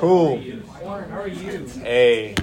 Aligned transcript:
Cool. 0.00 0.42
Warren, 0.82 1.10
how 1.10 1.20
are 1.20 1.28
you? 1.28 1.66
Hey, 1.82 2.34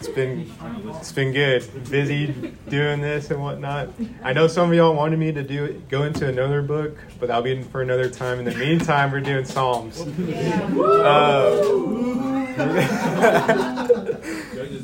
it's 0.00 0.08
been 0.08 0.50
it's 0.88 1.12
been 1.12 1.32
good. 1.34 1.62
Busy 1.90 2.28
doing 2.70 3.02
this 3.02 3.30
and 3.30 3.42
whatnot. 3.42 3.90
I 4.22 4.32
know 4.32 4.46
some 4.46 4.70
of 4.70 4.74
y'all 4.74 4.94
wanted 4.94 5.18
me 5.18 5.30
to 5.30 5.42
do 5.42 5.82
go 5.90 6.04
into 6.04 6.26
another 6.26 6.62
book, 6.62 6.96
but 7.20 7.26
that'll 7.26 7.42
be 7.42 7.62
for 7.64 7.82
another 7.82 8.08
time. 8.08 8.38
In 8.38 8.46
the 8.46 8.54
meantime, 8.54 9.12
we're 9.12 9.20
doing 9.20 9.44
Psalms. 9.44 10.00
Uh, 10.00 10.06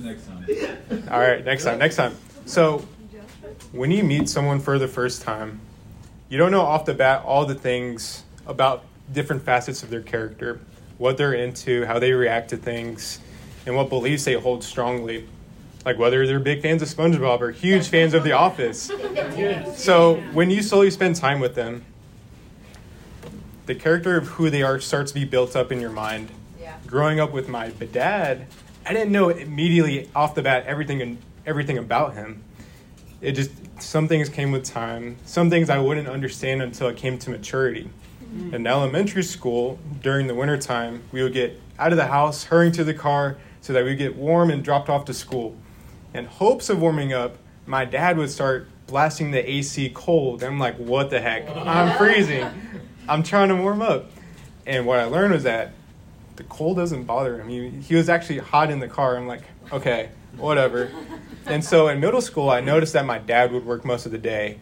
next 0.02 0.26
time. 0.26 1.08
all 1.10 1.20
right, 1.20 1.42
next 1.42 1.64
time. 1.64 1.78
Next 1.78 1.96
time. 1.96 2.14
So, 2.44 2.86
when 3.72 3.90
you 3.90 4.04
meet 4.04 4.28
someone 4.28 4.60
for 4.60 4.78
the 4.78 4.88
first 4.88 5.22
time, 5.22 5.58
you 6.28 6.36
don't 6.36 6.50
know 6.50 6.60
off 6.60 6.84
the 6.84 6.92
bat 6.92 7.22
all 7.24 7.46
the 7.46 7.54
things 7.54 8.24
about 8.46 8.84
different 9.10 9.42
facets 9.42 9.82
of 9.82 9.88
their 9.88 10.02
character, 10.02 10.60
what 11.00 11.16
they're 11.16 11.32
into, 11.32 11.86
how 11.86 11.98
they 11.98 12.12
react 12.12 12.50
to 12.50 12.58
things, 12.58 13.20
and 13.64 13.74
what 13.74 13.88
beliefs 13.88 14.24
they 14.24 14.34
hold 14.34 14.62
strongly. 14.62 15.26
Like 15.82 15.98
whether 15.98 16.26
they're 16.26 16.38
big 16.38 16.60
fans 16.60 16.82
of 16.82 16.88
SpongeBob 16.88 17.40
or 17.40 17.50
huge 17.52 17.88
fans 17.88 18.12
of 18.12 18.22
The 18.22 18.32
Office. 18.32 18.92
So 19.74 20.16
when 20.34 20.50
you 20.50 20.62
slowly 20.62 20.90
spend 20.90 21.16
time 21.16 21.40
with 21.40 21.54
them, 21.54 21.86
the 23.64 23.74
character 23.74 24.18
of 24.18 24.26
who 24.28 24.50
they 24.50 24.62
are 24.62 24.78
starts 24.78 25.12
to 25.12 25.18
be 25.18 25.24
built 25.24 25.56
up 25.56 25.72
in 25.72 25.80
your 25.80 25.90
mind. 25.90 26.30
Yeah. 26.60 26.76
Growing 26.86 27.18
up 27.18 27.32
with 27.32 27.48
my 27.48 27.70
dad, 27.70 28.46
I 28.84 28.92
didn't 28.92 29.12
know 29.12 29.30
immediately 29.30 30.10
off 30.14 30.34
the 30.34 30.42
bat 30.42 30.66
everything 30.66 31.00
and 31.00 31.16
everything 31.46 31.78
about 31.78 32.12
him. 32.12 32.42
It 33.22 33.32
just 33.32 33.52
some 33.80 34.06
things 34.08 34.28
came 34.28 34.52
with 34.52 34.64
time. 34.64 35.16
Some 35.24 35.48
things 35.48 35.70
I 35.70 35.78
wouldn't 35.78 36.08
understand 36.08 36.60
until 36.60 36.88
it 36.88 36.98
came 36.98 37.18
to 37.20 37.30
maturity. 37.30 37.88
Mm. 38.32 38.54
In 38.54 38.66
elementary 38.66 39.22
school, 39.22 39.78
during 40.02 40.26
the 40.26 40.34
wintertime, 40.34 41.02
we 41.12 41.22
would 41.22 41.32
get 41.32 41.60
out 41.78 41.92
of 41.92 41.96
the 41.96 42.06
house, 42.06 42.44
hurrying 42.44 42.72
to 42.72 42.84
the 42.84 42.94
car 42.94 43.38
so 43.60 43.72
that 43.72 43.84
we 43.84 43.94
get 43.96 44.16
warm 44.16 44.50
and 44.50 44.62
dropped 44.62 44.88
off 44.88 45.04
to 45.06 45.14
school. 45.14 45.56
In 46.14 46.26
hopes 46.26 46.68
of 46.68 46.80
warming 46.80 47.12
up, 47.12 47.36
my 47.66 47.84
dad 47.84 48.16
would 48.16 48.30
start 48.30 48.68
blasting 48.86 49.30
the 49.30 49.50
AC 49.50 49.90
cold. 49.94 50.42
I'm 50.42 50.58
like, 50.58 50.76
what 50.76 51.10
the 51.10 51.20
heck? 51.20 51.48
I'm 51.56 51.96
freezing. 51.96 52.46
I'm 53.08 53.22
trying 53.22 53.48
to 53.48 53.56
warm 53.56 53.82
up. 53.82 54.10
And 54.66 54.86
what 54.86 54.98
I 54.98 55.04
learned 55.04 55.32
was 55.32 55.44
that 55.44 55.72
the 56.36 56.44
cold 56.44 56.76
doesn't 56.76 57.04
bother 57.04 57.40
him. 57.40 57.48
He, 57.48 57.70
he 57.70 57.94
was 57.94 58.08
actually 58.08 58.38
hot 58.38 58.70
in 58.70 58.78
the 58.78 58.88
car. 58.88 59.16
I'm 59.16 59.26
like, 59.26 59.42
okay, 59.72 60.10
whatever. 60.36 60.90
And 61.46 61.64
so 61.64 61.88
in 61.88 62.00
middle 62.00 62.20
school, 62.20 62.50
I 62.50 62.60
noticed 62.60 62.92
that 62.92 63.04
my 63.04 63.18
dad 63.18 63.52
would 63.52 63.64
work 63.64 63.84
most 63.84 64.06
of 64.06 64.12
the 64.12 64.18
day, 64.18 64.58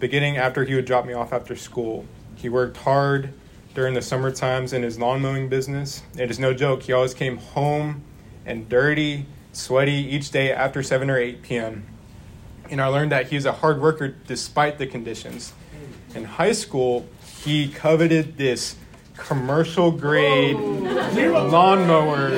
beginning 0.00 0.36
after 0.36 0.64
he 0.64 0.74
would 0.74 0.84
drop 0.84 1.06
me 1.06 1.12
off 1.12 1.32
after 1.32 1.56
school. 1.56 2.06
He 2.38 2.48
worked 2.48 2.76
hard 2.76 3.34
during 3.74 3.94
the 3.94 4.02
summer 4.02 4.30
times 4.30 4.72
in 4.72 4.84
his 4.84 4.96
lawn 4.96 5.20
mowing 5.20 5.48
business. 5.48 6.04
It 6.16 6.30
is 6.30 6.38
no 6.38 6.54
joke. 6.54 6.84
He 6.84 6.92
always 6.92 7.12
came 7.12 7.38
home 7.38 8.04
and 8.46 8.68
dirty, 8.68 9.26
sweaty 9.52 9.92
each 9.92 10.30
day 10.30 10.52
after 10.52 10.80
7 10.84 11.10
or 11.10 11.18
8 11.18 11.42
p.m. 11.42 11.86
And 12.70 12.80
I 12.80 12.86
learned 12.86 13.10
that 13.10 13.26
he 13.26 13.34
was 13.34 13.44
a 13.44 13.52
hard 13.52 13.80
worker 13.80 14.14
despite 14.28 14.78
the 14.78 14.86
conditions. 14.86 15.52
In 16.14 16.24
high 16.24 16.52
school, 16.52 17.08
he 17.42 17.68
coveted 17.68 18.36
this 18.36 18.76
commercial 19.16 19.90
grade 19.90 20.54
oh. 20.56 21.48
lawnmower 21.50 22.28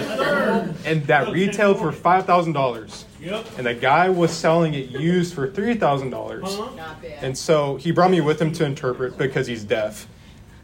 and 0.87 1.07
that 1.09 1.31
retailed 1.31 1.79
for 1.79 1.93
$5,000. 1.93 3.05
Yep. 3.21 3.59
And 3.59 3.67
the 3.67 3.75
guy 3.75 4.09
was 4.09 4.31
selling 4.33 4.75
it 4.75 4.89
used 4.89 5.35
for 5.35 5.49
$3,000. 5.49 6.43
Uh-huh. 6.43 6.75
Not 6.75 7.03
bad. 7.03 7.23
And 7.23 7.37
so 7.37 7.77
he 7.77 7.91
brought 7.91 8.11
me 8.11 8.21
with 8.21 8.41
him 8.41 8.53
to 8.53 8.65
interpret 8.65 9.19
because 9.19 9.47
he's 9.47 9.65
deaf. 9.65 10.07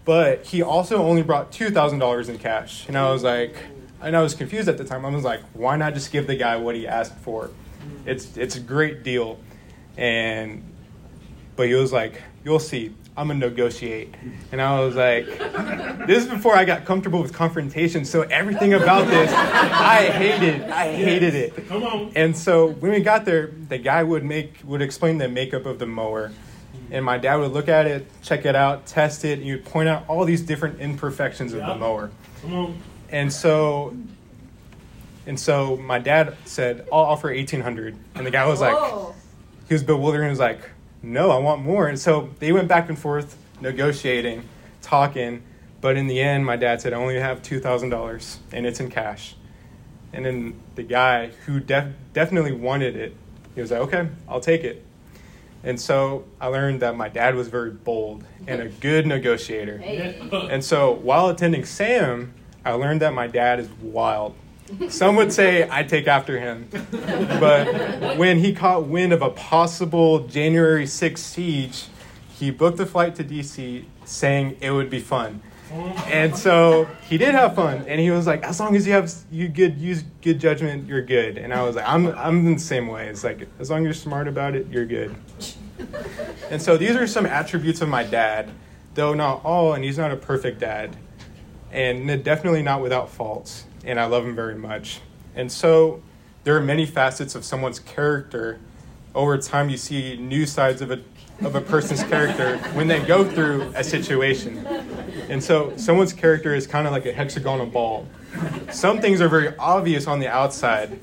But 0.04 0.44
he 0.46 0.62
also 0.62 0.98
only 0.98 1.22
brought 1.22 1.52
$2,000 1.52 2.28
in 2.28 2.38
cash. 2.38 2.86
And 2.88 2.96
I 2.96 3.10
was 3.10 3.22
like, 3.22 3.56
and 4.00 4.16
I 4.16 4.22
was 4.22 4.34
confused 4.34 4.68
at 4.68 4.78
the 4.78 4.84
time. 4.84 5.04
I 5.04 5.10
was 5.10 5.24
like, 5.24 5.42
why 5.52 5.76
not 5.76 5.94
just 5.94 6.12
give 6.12 6.26
the 6.26 6.36
guy 6.36 6.56
what 6.56 6.74
he 6.74 6.86
asked 6.86 7.16
for? 7.18 7.50
It's, 8.04 8.36
it's 8.36 8.56
a 8.56 8.60
great 8.60 9.02
deal. 9.02 9.38
And, 9.96 10.62
but 11.56 11.66
he 11.66 11.74
was 11.74 11.92
like, 11.92 12.22
you'll 12.44 12.58
see. 12.58 12.94
I'm 13.16 13.28
gonna 13.28 13.40
negotiate. 13.40 14.14
And 14.52 14.60
I 14.60 14.80
was 14.80 14.94
like, 14.94 15.26
this 16.06 16.24
is 16.24 16.28
before 16.28 16.54
I 16.54 16.66
got 16.66 16.84
comfortable 16.84 17.22
with 17.22 17.32
confrontation. 17.32 18.04
So 18.04 18.22
everything 18.22 18.74
about 18.74 19.08
this, 19.08 19.32
I 19.32 20.10
hated. 20.10 20.62
I 20.68 20.94
hated 20.94 21.34
it. 21.34 21.68
Come 21.68 21.82
on. 21.82 22.12
And 22.14 22.36
so 22.36 22.68
when 22.68 22.92
we 22.92 23.00
got 23.00 23.24
there, 23.24 23.52
the 23.68 23.78
guy 23.78 24.02
would 24.02 24.22
make 24.22 24.60
would 24.64 24.82
explain 24.82 25.16
the 25.18 25.28
makeup 25.28 25.64
of 25.64 25.78
the 25.78 25.86
mower. 25.86 26.30
And 26.90 27.04
my 27.04 27.18
dad 27.18 27.36
would 27.36 27.52
look 27.52 27.68
at 27.68 27.86
it, 27.86 28.06
check 28.22 28.44
it 28.44 28.54
out, 28.54 28.86
test 28.86 29.24
it, 29.24 29.38
and 29.38 29.42
he 29.42 29.52
would 29.52 29.64
point 29.64 29.88
out 29.88 30.04
all 30.08 30.24
these 30.24 30.42
different 30.42 30.80
imperfections 30.80 31.52
of 31.52 31.60
the 31.60 31.74
mower. 31.74 32.10
Come 32.42 32.54
on. 32.54 32.78
And 33.08 33.32
so 33.32 33.96
and 35.26 35.40
so 35.40 35.76
my 35.78 35.98
dad 35.98 36.36
said, 36.44 36.86
I'll 36.92 37.00
offer 37.00 37.30
eighteen 37.30 37.62
hundred. 37.62 37.96
And 38.14 38.26
the 38.26 38.30
guy 38.30 38.46
was 38.46 38.60
like 38.60 38.76
Whoa. 38.76 39.14
he 39.68 39.74
was 39.74 39.82
bewildered 39.82 40.20
and 40.20 40.30
was 40.30 40.38
like, 40.38 40.60
No, 41.02 41.30
I 41.30 41.38
want 41.38 41.62
more. 41.62 41.88
And 41.88 41.98
so 41.98 42.30
they 42.38 42.52
went 42.52 42.68
back 42.68 42.88
and 42.88 42.98
forth, 42.98 43.36
negotiating, 43.60 44.48
talking. 44.82 45.42
But 45.80 45.96
in 45.96 46.06
the 46.06 46.20
end, 46.20 46.44
my 46.44 46.56
dad 46.56 46.80
said, 46.80 46.92
I 46.92 46.96
only 46.96 47.20
have 47.20 47.42
$2,000 47.42 48.36
and 48.52 48.66
it's 48.66 48.80
in 48.80 48.90
cash. 48.90 49.36
And 50.12 50.24
then 50.24 50.60
the 50.74 50.82
guy 50.82 51.28
who 51.44 51.60
def- 51.60 51.92
definitely 52.12 52.52
wanted 52.52 52.96
it, 52.96 53.14
he 53.54 53.60
was 53.60 53.70
like, 53.70 53.80
Okay, 53.80 54.08
I'll 54.28 54.40
take 54.40 54.64
it. 54.64 54.84
And 55.62 55.80
so 55.80 56.24
I 56.40 56.46
learned 56.46 56.80
that 56.80 56.96
my 56.96 57.08
dad 57.08 57.34
was 57.34 57.48
very 57.48 57.70
bold 57.70 58.24
and 58.46 58.62
a 58.62 58.68
good 58.68 59.06
negotiator. 59.06 59.78
Hey. 59.78 60.18
And 60.50 60.64
so 60.64 60.92
while 60.92 61.28
attending 61.28 61.64
SAM, 61.64 62.34
I 62.64 62.72
learned 62.72 63.00
that 63.02 63.12
my 63.12 63.26
dad 63.26 63.58
is 63.60 63.68
wild. 63.82 64.34
Some 64.88 65.16
would 65.16 65.32
say 65.32 65.68
I 65.70 65.82
take 65.82 66.06
after 66.06 66.38
him. 66.38 66.68
But 67.40 68.16
when 68.16 68.38
he 68.38 68.52
caught 68.52 68.86
wind 68.86 69.12
of 69.12 69.22
a 69.22 69.30
possible 69.30 70.20
January 70.20 70.86
6th 70.86 71.18
siege, 71.18 71.86
he 72.38 72.50
booked 72.50 72.80
a 72.80 72.86
flight 72.86 73.14
to 73.16 73.24
DC 73.24 73.84
saying 74.04 74.56
it 74.60 74.70
would 74.70 74.90
be 74.90 75.00
fun. 75.00 75.42
And 76.06 76.36
so 76.36 76.86
he 77.08 77.18
did 77.18 77.34
have 77.34 77.56
fun, 77.56 77.84
and 77.88 78.00
he 78.00 78.10
was 78.12 78.26
like, 78.26 78.44
"As 78.44 78.60
long 78.60 78.76
as 78.76 78.86
you 78.86 78.92
have 78.92 79.12
you 79.32 79.48
good 79.48 79.78
use 79.78 80.04
good 80.22 80.38
judgment, 80.38 80.86
you're 80.86 81.02
good." 81.02 81.38
And 81.38 81.52
I 81.52 81.62
was 81.64 81.74
like, 81.74 81.88
"I'm 81.88 82.06
I'm 82.16 82.54
the 82.54 82.60
same 82.60 82.86
way. 82.86 83.08
It's 83.08 83.24
like 83.24 83.48
as 83.58 83.68
long 83.68 83.80
as 83.80 83.84
you're 83.84 83.94
smart 83.94 84.28
about 84.28 84.54
it, 84.54 84.68
you're 84.70 84.86
good." 84.86 85.16
And 86.50 86.62
so 86.62 86.76
these 86.76 86.94
are 86.94 87.06
some 87.06 87.26
attributes 87.26 87.80
of 87.80 87.88
my 87.88 88.04
dad, 88.04 88.50
though 88.94 89.12
not 89.12 89.44
all, 89.44 89.74
and 89.74 89.82
he's 89.82 89.98
not 89.98 90.12
a 90.12 90.16
perfect 90.16 90.60
dad, 90.60 90.96
and 91.72 92.22
definitely 92.22 92.62
not 92.62 92.80
without 92.80 93.10
faults. 93.10 93.64
And 93.86 93.98
I 93.98 94.04
love 94.04 94.26
him 94.26 94.34
very 94.34 94.56
much. 94.56 95.00
And 95.34 95.50
so 95.50 96.02
there 96.44 96.56
are 96.56 96.60
many 96.60 96.84
facets 96.84 97.34
of 97.34 97.44
someone's 97.44 97.78
character. 97.78 98.58
Over 99.14 99.38
time, 99.38 99.70
you 99.70 99.78
see 99.78 100.16
new 100.18 100.44
sides 100.44 100.82
of 100.82 100.90
a 100.90 101.00
of 101.42 101.54
a 101.54 101.60
person's 101.60 102.02
character 102.04 102.56
when 102.72 102.88
they 102.88 102.98
go 103.00 103.22
through 103.22 103.70
a 103.74 103.84
situation. 103.84 104.66
And 105.28 105.42
so 105.42 105.76
someone's 105.76 106.12
character 106.12 106.54
is 106.54 106.66
kind 106.66 106.86
of 106.86 106.92
like 106.92 107.04
a 107.04 107.12
hexagonal 107.12 107.66
ball. 107.66 108.06
Some 108.70 109.00
things 109.00 109.20
are 109.20 109.28
very 109.28 109.54
obvious 109.56 110.06
on 110.06 110.18
the 110.18 110.28
outside, 110.28 110.98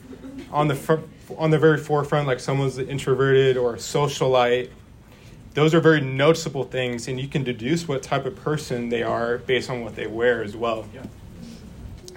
on 0.52 0.68
the 0.68 0.76
fr- 0.76 1.06
on 1.38 1.52
the 1.52 1.60
very 1.60 1.78
forefront, 1.78 2.28
like 2.28 2.40
someone's 2.40 2.78
introverted 2.78 3.58
or 3.58 3.76
socialite. 3.76 4.70
Those 5.54 5.74
are 5.74 5.80
very 5.80 6.02
noticeable 6.02 6.64
things, 6.64 7.08
and 7.08 7.20
you 7.20 7.28
can 7.28 7.44
deduce 7.44 7.88
what 7.88 8.02
type 8.02 8.26
of 8.26 8.36
person 8.36 8.90
they 8.90 9.04
are 9.04 9.38
based 9.38 9.70
on 9.70 9.82
what 9.82 9.96
they 9.96 10.08
wear 10.08 10.44
as 10.44 10.56
well. 10.56 10.86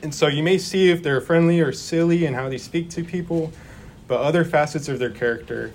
And 0.03 0.15
so 0.15 0.27
you 0.27 0.43
may 0.43 0.59
see 0.59 0.91
if 0.91 1.03
they're 1.03 1.21
friendly 1.21 1.61
or 1.61 1.73
silly 1.73 2.27
and 2.27 2.37
how 2.37 2.49
they 2.49 2.59
speak 2.59 2.91
to 2.91 3.05
people, 3.05 3.53
but 4.09 4.21
other 4.21 4.45
facets 4.45 4.89
of 4.89 4.99
their 4.99 5.11
character 5.11 5.73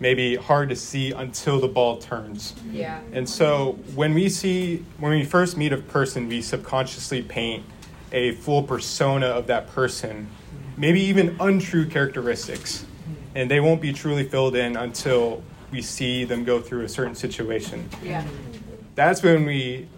may 0.00 0.14
be 0.14 0.36
hard 0.36 0.68
to 0.68 0.76
see 0.76 1.12
until 1.12 1.60
the 1.60 1.68
ball 1.68 1.98
turns. 1.98 2.54
Yeah. 2.70 3.00
And 3.12 3.28
so 3.28 3.78
when 3.94 4.12
we 4.12 4.28
see, 4.28 4.84
when 4.98 5.12
we 5.12 5.24
first 5.24 5.56
meet 5.56 5.72
a 5.72 5.78
person, 5.78 6.28
we 6.28 6.42
subconsciously 6.42 7.22
paint 7.22 7.64
a 8.12 8.32
full 8.32 8.62
persona 8.62 9.26
of 9.26 9.46
that 9.46 9.68
person, 9.68 10.28
maybe 10.76 11.00
even 11.00 11.36
untrue 11.40 11.86
characteristics. 11.86 12.84
And 13.34 13.50
they 13.50 13.60
won't 13.60 13.80
be 13.80 13.92
truly 13.92 14.28
filled 14.28 14.54
in 14.54 14.76
until 14.76 15.42
we 15.72 15.82
see 15.82 16.24
them 16.24 16.44
go 16.44 16.60
through 16.60 16.84
a 16.84 16.88
certain 16.88 17.14
situation. 17.14 17.88
Yeah. 18.02 18.24
That's 18.94 19.22
when 19.22 19.44
we 19.44 19.88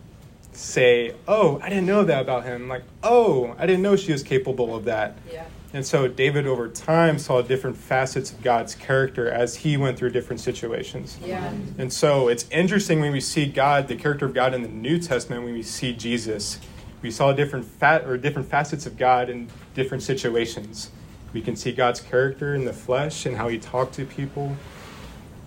say, 0.56 1.14
Oh, 1.28 1.60
I 1.62 1.68
didn't 1.68 1.86
know 1.86 2.04
that 2.04 2.22
about 2.22 2.44
him. 2.44 2.68
Like, 2.68 2.82
oh, 3.02 3.54
I 3.58 3.66
didn't 3.66 3.82
know 3.82 3.96
she 3.96 4.12
was 4.12 4.22
capable 4.22 4.74
of 4.74 4.84
that. 4.84 5.16
Yeah. 5.32 5.44
And 5.72 5.84
so 5.84 6.08
David, 6.08 6.46
over 6.46 6.68
time, 6.68 7.18
saw 7.18 7.42
different 7.42 7.76
facets 7.76 8.32
of 8.32 8.42
God's 8.42 8.74
character 8.74 9.28
as 9.28 9.56
he 9.56 9.76
went 9.76 9.98
through 9.98 10.10
different 10.10 10.40
situations. 10.40 11.18
Yeah. 11.22 11.52
And 11.76 11.92
so 11.92 12.28
it's 12.28 12.46
interesting 12.50 13.00
when 13.00 13.12
we 13.12 13.20
see 13.20 13.46
God, 13.46 13.88
the 13.88 13.96
character 13.96 14.24
of 14.24 14.32
God 14.32 14.54
in 14.54 14.62
the 14.62 14.68
New 14.68 14.98
Testament, 14.98 15.44
when 15.44 15.52
we 15.52 15.62
see 15.62 15.92
Jesus, 15.92 16.60
we 17.02 17.10
saw 17.10 17.32
different 17.32 17.66
fat 17.66 18.06
or 18.06 18.16
different 18.16 18.48
facets 18.48 18.86
of 18.86 18.96
God 18.96 19.28
in 19.28 19.48
different 19.74 20.02
situations. 20.02 20.90
We 21.34 21.42
can 21.42 21.56
see 21.56 21.72
God's 21.72 22.00
character 22.00 22.54
in 22.54 22.64
the 22.64 22.72
flesh 22.72 23.26
and 23.26 23.36
how 23.36 23.48
he 23.48 23.58
talked 23.58 23.94
to 23.96 24.06
people, 24.06 24.56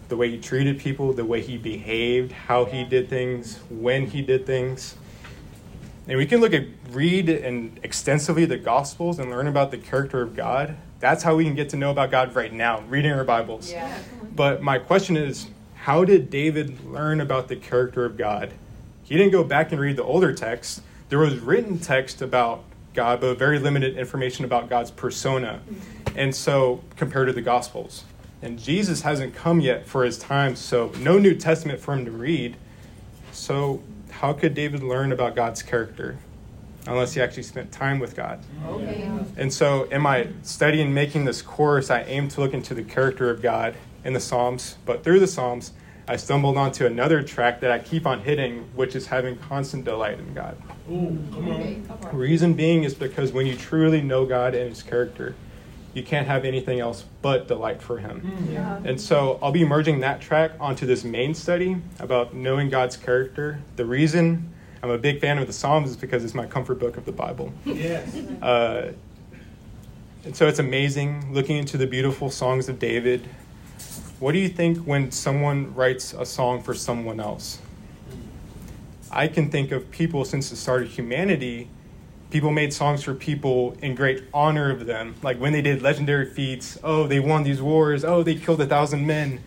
the 0.09 0.17
way 0.17 0.29
he 0.29 0.37
treated 0.37 0.77
people, 0.77 1.13
the 1.13 1.25
way 1.25 1.41
he 1.41 1.57
behaved, 1.57 2.31
how 2.31 2.65
he 2.65 2.83
did 2.83 3.09
things, 3.09 3.57
when 3.71 4.05
he 4.05 4.21
did 4.21 4.45
things. 4.45 4.95
And 6.09 6.17
we 6.17 6.25
can 6.25 6.41
look 6.41 6.55
at, 6.55 6.65
read 6.89 7.29
and 7.29 7.79
extensively 7.83 8.45
the 8.45 8.57
Gospels 8.57 9.19
and 9.19 9.29
learn 9.29 9.45
about 9.45 9.69
the 9.69 9.77
character 9.77 10.23
of 10.23 10.35
God. 10.35 10.75
That's 10.99 11.21
how 11.21 11.35
we 11.35 11.43
can 11.45 11.53
get 11.53 11.69
to 11.69 11.77
know 11.77 11.91
about 11.91 12.09
God 12.09 12.33
right 12.33 12.51
now, 12.51 12.81
reading 12.89 13.11
our 13.11 13.23
Bibles. 13.23 13.71
Yeah. 13.71 13.95
But 14.35 14.63
my 14.63 14.79
question 14.79 15.15
is, 15.15 15.47
how 15.75 16.03
did 16.03 16.31
David 16.31 16.83
learn 16.83 17.21
about 17.21 17.47
the 17.47 17.55
character 17.55 18.05
of 18.05 18.17
God? 18.17 18.51
He 19.03 19.17
didn't 19.17 19.31
go 19.31 19.43
back 19.43 19.71
and 19.71 19.79
read 19.79 19.97
the 19.97 20.03
older 20.03 20.33
text. 20.33 20.81
There 21.09 21.19
was 21.19 21.37
written 21.37 21.77
text 21.77 22.23
about 22.23 22.63
God, 22.95 23.21
but 23.21 23.37
very 23.37 23.59
limited 23.59 23.95
information 23.95 24.45
about 24.45 24.67
God's 24.67 24.89
persona. 24.89 25.61
Mm-hmm. 25.61 26.17
And 26.17 26.35
so, 26.35 26.83
compared 26.95 27.27
to 27.27 27.33
the 27.33 27.43
Gospels. 27.43 28.03
And 28.41 28.57
Jesus 28.57 29.03
hasn't 29.03 29.35
come 29.35 29.59
yet 29.59 29.85
for 29.85 30.03
his 30.03 30.17
time, 30.17 30.55
so 30.55 30.91
no 30.97 31.19
New 31.19 31.35
Testament 31.35 31.79
for 31.79 31.93
him 31.93 32.03
to 32.05 32.11
read. 32.11 32.55
So, 33.31 33.83
how 34.19 34.33
could 34.33 34.53
David 34.53 34.83
learn 34.83 35.13
about 35.13 35.33
God's 35.33 35.63
character 35.63 36.17
unless 36.85 37.13
he 37.13 37.21
actually 37.21 37.43
spent 37.43 37.71
time 37.71 37.99
with 37.99 38.17
God? 38.17 38.43
Okay. 38.67 39.09
And 39.37 39.53
so, 39.53 39.83
in 39.85 40.01
my 40.01 40.27
study 40.43 40.81
and 40.81 40.93
making 40.93 41.23
this 41.23 41.41
course, 41.41 41.89
I 41.89 42.01
aim 42.01 42.27
to 42.29 42.41
look 42.41 42.53
into 42.53 42.73
the 42.73 42.83
character 42.83 43.29
of 43.29 43.41
God 43.41 43.75
in 44.03 44.11
the 44.11 44.19
Psalms. 44.19 44.75
But 44.85 45.05
through 45.05 45.21
the 45.21 45.27
Psalms, 45.27 45.71
I 46.05 46.17
stumbled 46.17 46.57
onto 46.57 46.85
another 46.85 47.23
track 47.23 47.61
that 47.61 47.71
I 47.71 47.79
keep 47.79 48.05
on 48.05 48.19
hitting, 48.19 48.65
which 48.75 48.93
is 48.93 49.07
having 49.07 49.37
constant 49.37 49.85
delight 49.85 50.19
in 50.19 50.33
God. 50.33 50.61
Ooh, 50.91 51.17
come 51.31 51.47
on. 51.47 51.51
Okay. 51.51 51.81
Come 51.87 51.97
on. 52.03 52.15
Reason 52.17 52.53
being 52.53 52.83
is 52.83 52.93
because 52.93 53.31
when 53.31 53.45
you 53.47 53.55
truly 53.55 54.01
know 54.01 54.25
God 54.25 54.53
and 54.53 54.67
His 54.67 54.83
character, 54.83 55.33
you 55.93 56.03
can't 56.03 56.27
have 56.27 56.45
anything 56.45 56.79
else 56.79 57.03
but 57.21 57.47
delight 57.47 57.81
for 57.81 57.97
Him. 57.97 58.47
Yeah. 58.51 58.79
And 58.83 58.99
so 58.99 59.39
I'll 59.41 59.51
be 59.51 59.65
merging 59.65 59.99
that 60.01 60.21
track 60.21 60.51
onto 60.59 60.85
this 60.85 61.03
main 61.03 61.33
study 61.33 61.77
about 61.99 62.33
knowing 62.33 62.69
God's 62.69 62.95
character. 62.95 63.59
The 63.75 63.85
reason 63.85 64.53
I'm 64.81 64.91
a 64.91 64.97
big 64.97 65.19
fan 65.19 65.37
of 65.37 65.47
the 65.47 65.53
Psalms 65.53 65.89
is 65.89 65.97
because 65.97 66.23
it's 66.23 66.33
my 66.33 66.45
comfort 66.45 66.79
book 66.79 66.97
of 66.97 67.05
the 67.05 67.11
Bible. 67.11 67.51
Yes. 67.65 68.15
Uh, 68.41 68.93
and 70.25 70.35
so 70.35 70.47
it's 70.47 70.59
amazing 70.59 71.33
looking 71.33 71.57
into 71.57 71.77
the 71.77 71.87
beautiful 71.87 72.29
songs 72.29 72.69
of 72.69 72.77
David. 72.79 73.27
What 74.19 74.33
do 74.33 74.39
you 74.39 74.49
think 74.49 74.79
when 74.79 75.11
someone 75.11 75.73
writes 75.73 76.13
a 76.13 76.25
song 76.25 76.61
for 76.61 76.73
someone 76.73 77.19
else? 77.19 77.59
I 79.11 79.27
can 79.27 79.49
think 79.49 79.71
of 79.71 79.89
people 79.91 80.23
since 80.25 80.49
the 80.49 80.55
start 80.55 80.83
of 80.83 80.89
humanity. 80.89 81.69
People 82.31 82.51
made 82.51 82.71
songs 82.71 83.03
for 83.03 83.15
people 83.15 83.75
in 83.81 83.95
great 83.95 84.23
honor 84.33 84.71
of 84.71 84.85
them. 84.85 85.15
Like 85.23 85.39
when 85.39 85.51
they 85.51 85.61
did 85.61 85.81
legendary 85.81 86.25
feats, 86.25 86.77
oh, 86.83 87.07
they 87.07 87.19
won 87.19 87.43
these 87.43 87.61
wars, 87.61 88.05
oh, 88.05 88.21
they 88.21 88.35
killed 88.35 88.61
a 88.61 88.67
thousand 88.67 89.07
men. 89.07 89.41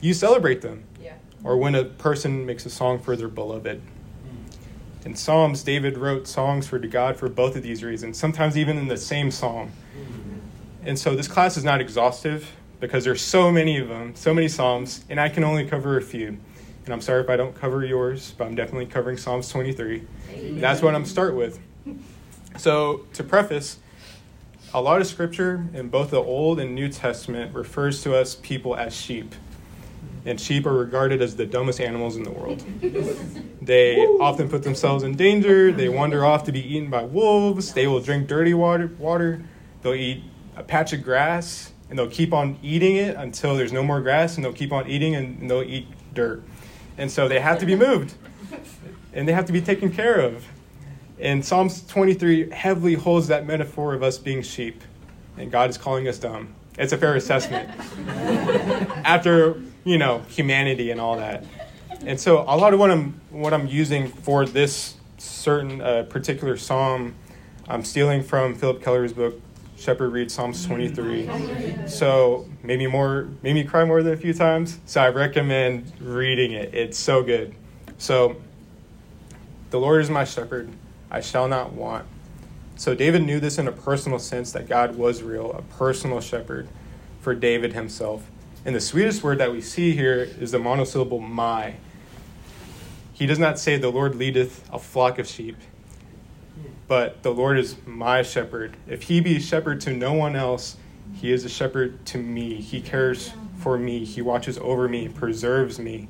You 0.00 0.14
celebrate 0.14 0.62
them. 0.62 0.84
Yeah. 1.02 1.14
Or 1.42 1.56
when 1.56 1.74
a 1.74 1.84
person 1.84 2.46
makes 2.46 2.64
a 2.64 2.70
song 2.70 2.98
for 2.98 3.14
their 3.14 3.28
beloved. 3.28 3.82
In 5.04 5.14
Psalms, 5.14 5.62
David 5.62 5.98
wrote 5.98 6.26
songs 6.26 6.66
for 6.66 6.78
God 6.78 7.16
for 7.18 7.28
both 7.28 7.56
of 7.56 7.62
these 7.62 7.84
reasons, 7.84 8.18
sometimes 8.18 8.56
even 8.56 8.78
in 8.78 8.88
the 8.88 8.96
same 8.96 9.30
psalm. 9.30 9.72
And 10.86 10.98
so 10.98 11.14
this 11.14 11.28
class 11.28 11.56
is 11.58 11.64
not 11.64 11.80
exhaustive 11.80 12.50
because 12.80 13.04
there's 13.04 13.22
so 13.22 13.50
many 13.50 13.78
of 13.78 13.88
them, 13.88 14.14
so 14.14 14.32
many 14.32 14.48
psalms, 14.48 15.04
and 15.10 15.20
I 15.20 15.28
can 15.28 15.44
only 15.44 15.66
cover 15.66 15.98
a 15.98 16.02
few. 16.02 16.38
And 16.84 16.92
I'm 16.92 17.00
sorry 17.00 17.22
if 17.22 17.30
I 17.30 17.36
don't 17.36 17.54
cover 17.54 17.84
yours, 17.84 18.34
but 18.36 18.44
I'm 18.44 18.54
definitely 18.54 18.86
covering 18.86 19.16
Psalms 19.16 19.48
23. 19.48 20.06
That's 20.60 20.82
what 20.82 20.94
I'm 20.94 21.06
start 21.06 21.34
with. 21.34 21.58
So 22.56 23.06
to 23.14 23.24
preface, 23.24 23.78
a 24.72 24.80
lot 24.80 25.00
of 25.00 25.06
scripture 25.06 25.66
in 25.72 25.88
both 25.88 26.10
the 26.10 26.22
Old 26.22 26.58
and 26.58 26.74
New 26.74 26.88
Testament 26.88 27.54
refers 27.54 28.02
to 28.02 28.16
us 28.16 28.34
people 28.34 28.76
as 28.76 28.94
sheep. 28.94 29.34
And 30.26 30.40
sheep 30.40 30.64
are 30.66 30.72
regarded 30.72 31.20
as 31.20 31.36
the 31.36 31.46
dumbest 31.46 31.80
animals 31.80 32.16
in 32.16 32.22
the 32.22 32.30
world. 32.30 32.64
They 33.64 33.96
often 33.96 34.50
put 34.50 34.62
themselves 34.62 35.04
in 35.04 35.16
danger. 35.16 35.72
They 35.72 35.88
wander 35.88 36.22
off 36.22 36.44
to 36.44 36.52
be 36.52 36.60
eaten 36.60 36.90
by 36.90 37.02
wolves. 37.02 37.72
They 37.72 37.86
will 37.86 38.00
drink 38.00 38.28
dirty 38.28 38.52
water. 38.52 38.90
water. 38.98 39.42
They'll 39.80 39.94
eat 39.94 40.22
a 40.54 40.62
patch 40.62 40.92
of 40.92 41.02
grass 41.02 41.72
and 41.88 41.98
they'll 41.98 42.10
keep 42.10 42.34
on 42.34 42.58
eating 42.62 42.96
it 42.96 43.16
until 43.16 43.56
there's 43.56 43.72
no 43.72 43.82
more 43.82 44.02
grass 44.02 44.36
and 44.36 44.44
they'll 44.44 44.52
keep 44.52 44.70
on 44.70 44.86
eating 44.86 45.14
and 45.14 45.50
they'll 45.50 45.62
eat 45.62 45.86
dirt. 46.12 46.42
And 46.98 47.10
so 47.10 47.26
they 47.26 47.40
have 47.40 47.58
to 47.60 47.66
be 47.66 47.74
moved 47.74 48.12
and 49.14 49.26
they 49.26 49.32
have 49.32 49.46
to 49.46 49.52
be 49.52 49.62
taken 49.62 49.90
care 49.90 50.20
of. 50.20 50.44
And 51.18 51.44
Psalms 51.44 51.86
23 51.86 52.50
heavily 52.50 52.94
holds 52.94 53.28
that 53.28 53.46
metaphor 53.46 53.94
of 53.94 54.02
us 54.02 54.18
being 54.18 54.42
sheep 54.42 54.82
and 55.36 55.50
God 55.50 55.70
is 55.70 55.78
calling 55.78 56.08
us 56.08 56.18
dumb. 56.18 56.54
It's 56.78 56.92
a 56.92 56.98
fair 56.98 57.14
assessment. 57.16 57.70
After, 59.04 59.60
you 59.84 59.98
know, 59.98 60.20
humanity 60.28 60.90
and 60.90 61.00
all 61.00 61.16
that. 61.16 61.44
And 62.04 62.18
so 62.20 62.42
a 62.42 62.56
lot 62.56 62.74
of 62.74 62.80
what 62.80 62.90
I'm 62.90 63.20
what 63.30 63.54
I'm 63.54 63.66
using 63.66 64.08
for 64.08 64.44
this 64.44 64.96
certain 65.18 65.80
uh, 65.80 66.04
particular 66.08 66.56
psalm, 66.56 67.14
I'm 67.68 67.84
stealing 67.84 68.22
from 68.22 68.54
Phillip 68.54 68.82
Keller's 68.82 69.12
book, 69.12 69.40
Shepherd 69.76 70.10
Reads 70.10 70.34
Psalms 70.34 70.64
23. 70.66 71.88
So 71.88 72.48
made 72.62 72.78
me 72.78 72.86
more 72.86 73.28
made 73.42 73.54
me 73.54 73.64
cry 73.64 73.84
more 73.84 74.02
than 74.02 74.12
a 74.12 74.16
few 74.16 74.34
times. 74.34 74.78
So 74.86 75.00
I 75.00 75.08
recommend 75.08 75.92
reading 76.00 76.52
it. 76.52 76.74
It's 76.74 76.98
so 76.98 77.22
good. 77.22 77.54
So 77.98 78.36
the 79.70 79.78
Lord 79.78 80.02
is 80.02 80.10
my 80.10 80.24
shepherd; 80.24 80.70
I 81.14 81.20
shall 81.20 81.46
not 81.46 81.72
want. 81.72 82.06
So 82.74 82.92
David 82.92 83.22
knew 83.22 83.38
this 83.38 83.56
in 83.56 83.68
a 83.68 83.72
personal 83.72 84.18
sense 84.18 84.50
that 84.50 84.68
God 84.68 84.96
was 84.96 85.22
real, 85.22 85.52
a 85.52 85.62
personal 85.62 86.20
shepherd 86.20 86.68
for 87.20 87.36
David 87.36 87.72
himself. 87.72 88.28
And 88.64 88.74
the 88.74 88.80
sweetest 88.80 89.22
word 89.22 89.38
that 89.38 89.52
we 89.52 89.60
see 89.60 89.92
here 89.92 90.28
is 90.40 90.50
the 90.50 90.58
monosyllable 90.58 91.20
my. 91.20 91.74
He 93.12 93.26
does 93.26 93.38
not 93.38 93.60
say, 93.60 93.76
The 93.76 93.90
Lord 93.90 94.16
leadeth 94.16 94.68
a 94.72 94.78
flock 94.80 95.20
of 95.20 95.28
sheep, 95.28 95.56
but 96.88 97.22
the 97.22 97.30
Lord 97.30 97.60
is 97.60 97.76
my 97.86 98.22
shepherd. 98.22 98.76
If 98.88 99.04
he 99.04 99.20
be 99.20 99.36
a 99.36 99.40
shepherd 99.40 99.80
to 99.82 99.92
no 99.92 100.14
one 100.14 100.34
else, 100.34 100.76
he 101.14 101.30
is 101.30 101.44
a 101.44 101.48
shepherd 101.48 102.04
to 102.06 102.18
me. 102.18 102.60
He 102.60 102.80
cares 102.80 103.32
for 103.60 103.78
me, 103.78 104.04
he 104.04 104.20
watches 104.20 104.58
over 104.58 104.88
me, 104.88 105.08
preserves 105.08 105.78
me. 105.78 106.08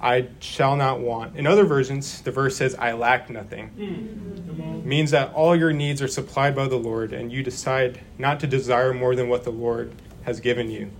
I 0.00 0.28
shall 0.40 0.76
not 0.76 1.00
want. 1.00 1.36
In 1.36 1.46
other 1.46 1.64
versions, 1.64 2.20
the 2.22 2.30
verse 2.30 2.56
says, 2.56 2.74
I 2.74 2.92
lack 2.92 3.30
nothing. 3.30 3.70
On. 3.78 4.88
Means 4.88 5.10
that 5.12 5.32
all 5.32 5.56
your 5.56 5.72
needs 5.72 6.02
are 6.02 6.08
supplied 6.08 6.54
by 6.54 6.68
the 6.68 6.76
Lord, 6.76 7.12
and 7.12 7.32
you 7.32 7.42
decide 7.42 8.00
not 8.18 8.40
to 8.40 8.46
desire 8.46 8.92
more 8.92 9.14
than 9.14 9.28
what 9.28 9.44
the 9.44 9.50
Lord 9.50 9.92
has 10.24 10.40
given 10.40 10.70
you. 10.70 10.90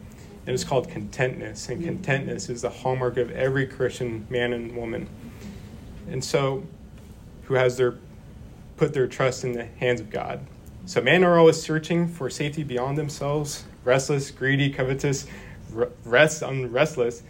And 0.46 0.54
it's 0.54 0.64
called 0.64 0.88
contentness, 0.88 1.68
and 1.68 1.80
hmm. 1.80 1.86
contentness 1.86 2.48
is 2.48 2.62
the 2.62 2.70
hallmark 2.70 3.16
of 3.16 3.30
every 3.30 3.66
Christian 3.66 4.26
man 4.28 4.52
and 4.52 4.76
woman. 4.76 5.08
And 6.08 6.22
so, 6.22 6.64
who 7.44 7.54
has 7.54 7.76
their 7.76 7.96
put 8.76 8.92
their 8.92 9.06
trust 9.06 9.44
in 9.44 9.52
the 9.52 9.64
hands 9.64 10.00
of 10.00 10.10
God. 10.10 10.40
So, 10.86 11.00
men 11.00 11.24
are 11.24 11.38
always 11.38 11.60
searching 11.62 12.08
for 12.08 12.28
safety 12.28 12.62
beyond 12.62 12.98
themselves, 12.98 13.64
restless, 13.84 14.30
greedy, 14.30 14.70
covetous, 14.70 15.26
r- 15.74 15.90
rest, 16.04 16.42
unrestless, 16.42 17.22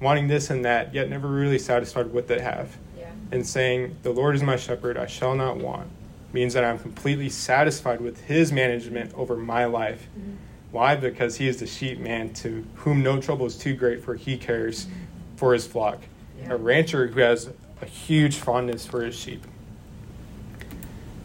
wanting 0.00 0.28
this 0.28 0.50
and 0.50 0.64
that, 0.64 0.94
yet 0.94 1.08
never 1.08 1.28
really 1.28 1.58
satisfied 1.58 2.06
with 2.06 2.14
what 2.14 2.28
they 2.28 2.40
have 2.40 2.76
Yeah. 2.98 3.10
and 3.30 3.46
saying, 3.46 3.96
The 4.02 4.10
Lord 4.10 4.34
is 4.34 4.42
my 4.42 4.56
shepherd, 4.56 4.96
I 4.96 5.06
shall 5.06 5.34
not 5.34 5.58
want, 5.58 5.88
means 6.32 6.54
that 6.54 6.64
I'm 6.64 6.78
completely 6.78 7.28
satisfied 7.28 8.00
with 8.00 8.22
his 8.22 8.50
management 8.52 9.12
over 9.14 9.36
my 9.36 9.66
life. 9.66 10.08
Mm-hmm. 10.18 10.32
Why? 10.72 10.96
Because 10.96 11.36
he 11.36 11.48
is 11.48 11.58
the 11.58 11.66
sheep 11.66 11.98
man 11.98 12.32
to 12.34 12.64
whom 12.76 13.02
no 13.02 13.20
trouble 13.20 13.46
is 13.46 13.56
too 13.56 13.74
great, 13.74 14.02
for 14.02 14.14
he 14.14 14.36
cares 14.36 14.86
mm-hmm. 14.86 15.36
for 15.36 15.52
his 15.52 15.66
flock. 15.66 16.00
Yeah. 16.40 16.54
A 16.54 16.56
rancher 16.56 17.08
who 17.08 17.20
has 17.20 17.50
a 17.82 17.86
huge 17.86 18.36
fondness 18.36 18.86
for 18.86 19.02
his 19.04 19.14
sheep. 19.14 19.46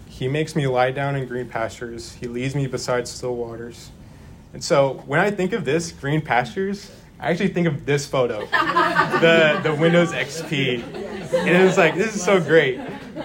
He 0.08 0.28
makes 0.28 0.56
me 0.56 0.66
lie 0.66 0.92
down 0.92 1.16
in 1.16 1.28
green 1.28 1.48
pastures, 1.48 2.14
he 2.14 2.28
leads 2.28 2.56
me 2.56 2.68
beside 2.68 3.08
still 3.08 3.36
waters. 3.36 3.92
And 4.54 4.64
so 4.64 5.04
when 5.06 5.20
I 5.20 5.30
think 5.30 5.52
of 5.52 5.66
this, 5.66 5.92
green 5.92 6.22
pastures, 6.22 6.90
I 7.20 7.32
actually 7.32 7.50
think 7.50 7.68
of 7.68 7.86
this 7.86 8.06
photo, 8.06 8.42
the 8.42 9.60
the 9.64 9.74
Windows 9.74 10.12
XP, 10.12 10.84
and 10.84 11.50
it 11.50 11.64
was 11.64 11.78
like 11.78 11.96
this 11.96 12.16
is 12.16 12.24
so 12.24 12.40
great. 12.40 12.80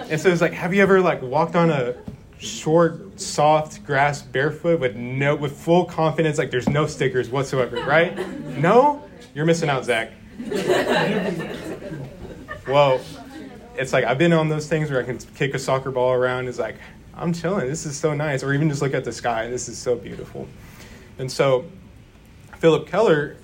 And 0.09 0.19
so 0.19 0.29
it's 0.29 0.41
like, 0.41 0.53
have 0.53 0.73
you 0.73 0.81
ever 0.81 1.01
like 1.01 1.21
walked 1.21 1.55
on 1.55 1.69
a 1.69 1.95
short, 2.39 3.19
soft 3.19 3.85
grass 3.85 4.21
barefoot 4.21 4.79
with 4.79 4.95
no 4.95 5.35
with 5.35 5.57
full 5.57 5.85
confidence, 5.85 6.37
like 6.37 6.51
there's 6.51 6.69
no 6.69 6.87
stickers 6.87 7.29
whatsoever, 7.29 7.77
right? 7.83 8.17
No, 8.57 9.03
you're 9.33 9.45
missing 9.45 9.69
out, 9.69 9.85
Zach. 9.85 10.11
Well, 12.67 13.01
it's 13.75 13.91
like 13.91 14.05
I've 14.05 14.17
been 14.17 14.33
on 14.33 14.49
those 14.49 14.67
things 14.67 14.89
where 14.89 15.01
I 15.01 15.03
can 15.03 15.17
kick 15.17 15.53
a 15.53 15.59
soccer 15.59 15.91
ball 15.91 16.13
around. 16.13 16.47
It's 16.47 16.59
like 16.59 16.77
I'm 17.13 17.33
chilling. 17.33 17.67
This 17.67 17.85
is 17.85 17.97
so 17.97 18.13
nice. 18.13 18.43
Or 18.43 18.53
even 18.53 18.69
just 18.69 18.81
look 18.81 18.93
at 18.93 19.03
the 19.03 19.11
sky. 19.11 19.49
This 19.49 19.67
is 19.67 19.77
so 19.77 19.95
beautiful. 19.95 20.47
And 21.19 21.31
so, 21.31 21.65
Phillip 22.57 22.87
Keller 22.87 23.37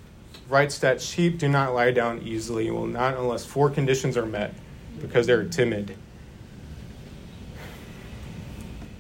writes 0.49 0.79
that 0.79 1.01
sheep 1.01 1.37
do 1.37 1.47
not 1.47 1.73
lie 1.73 1.91
down 1.91 2.21
easily, 2.21 2.71
well, 2.71 2.85
not 2.85 3.15
unless 3.15 3.45
four 3.45 3.69
conditions 3.69 4.15
are 4.17 4.25
met, 4.25 4.53
because 5.01 5.27
they're 5.27 5.43
timid. 5.43 5.95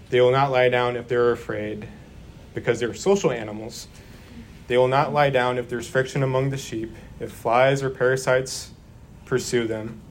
They 0.09 0.21
will 0.21 0.31
not 0.31 0.51
lie 0.51 0.69
down 0.69 0.95
if 0.95 1.07
they're 1.07 1.31
afraid, 1.31 1.87
because 2.53 2.79
they're 2.79 2.93
social 2.93 3.31
animals. 3.31 3.87
They 4.67 4.77
will 4.77 4.87
not 4.87 5.13
lie 5.13 5.29
down 5.29 5.57
if 5.57 5.69
there's 5.69 5.87
friction 5.87 6.23
among 6.23 6.49
the 6.49 6.57
sheep, 6.57 6.93
if 7.19 7.31
flies 7.31 7.83
or 7.83 7.89
parasites 7.89 8.71
pursue 9.25 9.67
them. 9.67 10.01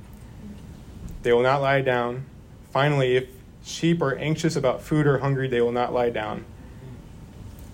They 1.22 1.32
will 1.32 1.42
not 1.42 1.60
lie 1.60 1.82
down. 1.82 2.24
Finally, 2.70 3.16
if 3.16 3.28
sheep 3.64 4.00
are 4.00 4.14
anxious 4.16 4.56
about 4.56 4.82
food 4.82 5.06
or 5.06 5.18
hungry, 5.18 5.48
they 5.48 5.60
will 5.60 5.72
not 5.72 5.92
lie 5.92 6.10
down. 6.10 6.44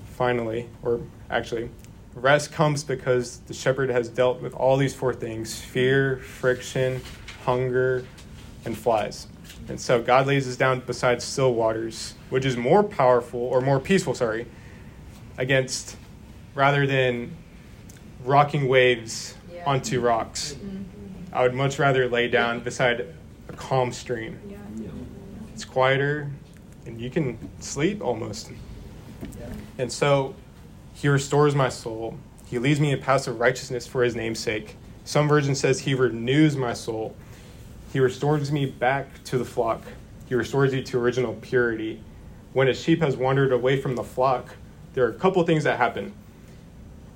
Finally, 0.06 0.68
or 0.82 1.00
actually, 1.30 1.68
rest 2.14 2.52
comes 2.52 2.84
because 2.84 3.38
the 3.46 3.54
shepherd 3.54 3.90
has 3.90 4.08
dealt 4.08 4.40
with 4.40 4.54
all 4.54 4.76
these 4.76 4.94
four 4.94 5.14
things 5.14 5.60
fear, 5.60 6.18
friction, 6.18 7.00
hunger, 7.44 8.04
and 8.64 8.76
flies. 8.76 9.26
And 9.68 9.80
so 9.80 10.02
God 10.02 10.26
lays 10.26 10.48
us 10.48 10.56
down 10.56 10.80
beside 10.80 11.22
still 11.22 11.54
waters, 11.54 12.14
which 12.30 12.44
is 12.44 12.56
more 12.56 12.82
powerful 12.82 13.40
or 13.40 13.60
more 13.60 13.80
peaceful, 13.80 14.14
sorry, 14.14 14.46
against 15.38 15.96
rather 16.54 16.86
than 16.86 17.34
rocking 18.24 18.68
waves 18.68 19.34
Yeah. 19.52 19.64
onto 19.66 20.00
rocks. 20.00 20.54
Mm-hmm. 20.54 20.82
I 21.34 21.42
would 21.42 21.54
much 21.54 21.78
rather 21.78 22.08
lay 22.08 22.28
down 22.28 22.60
beside 22.60 23.06
a 23.48 23.52
calm 23.54 23.92
stream. 23.92 24.38
Yeah. 24.48 24.58
It's 25.54 25.64
quieter 25.64 26.30
and 26.86 27.00
you 27.00 27.10
can 27.10 27.38
sleep 27.60 28.02
almost. 28.02 28.50
And 29.78 29.90
so 29.90 30.34
he 30.94 31.08
restores 31.08 31.54
my 31.54 31.68
soul. 31.68 32.18
He 32.46 32.58
leads 32.58 32.80
me 32.80 32.92
in 32.92 33.00
paths 33.00 33.26
of 33.26 33.40
righteousness 33.40 33.86
for 33.86 34.02
his 34.02 34.14
name's 34.14 34.38
sake. 34.38 34.76
Some 35.04 35.28
version 35.28 35.54
says 35.54 35.80
he 35.80 35.94
renews 35.94 36.56
my 36.56 36.74
soul. 36.74 37.16
He 37.92 38.00
restores 38.00 38.52
me 38.52 38.66
back 38.66 39.24
to 39.24 39.38
the 39.38 39.44
flock. 39.44 39.82
He 40.28 40.34
restores 40.34 40.72
you 40.72 40.82
to 40.82 40.98
original 40.98 41.34
purity. 41.34 42.02
When 42.52 42.68
a 42.68 42.74
sheep 42.74 43.00
has 43.00 43.16
wandered 43.16 43.52
away 43.52 43.80
from 43.80 43.96
the 43.96 44.04
flock, 44.04 44.54
there 44.94 45.04
are 45.04 45.10
a 45.10 45.14
couple 45.14 45.42
things 45.44 45.64
that 45.64 45.78
happen. 45.78 46.12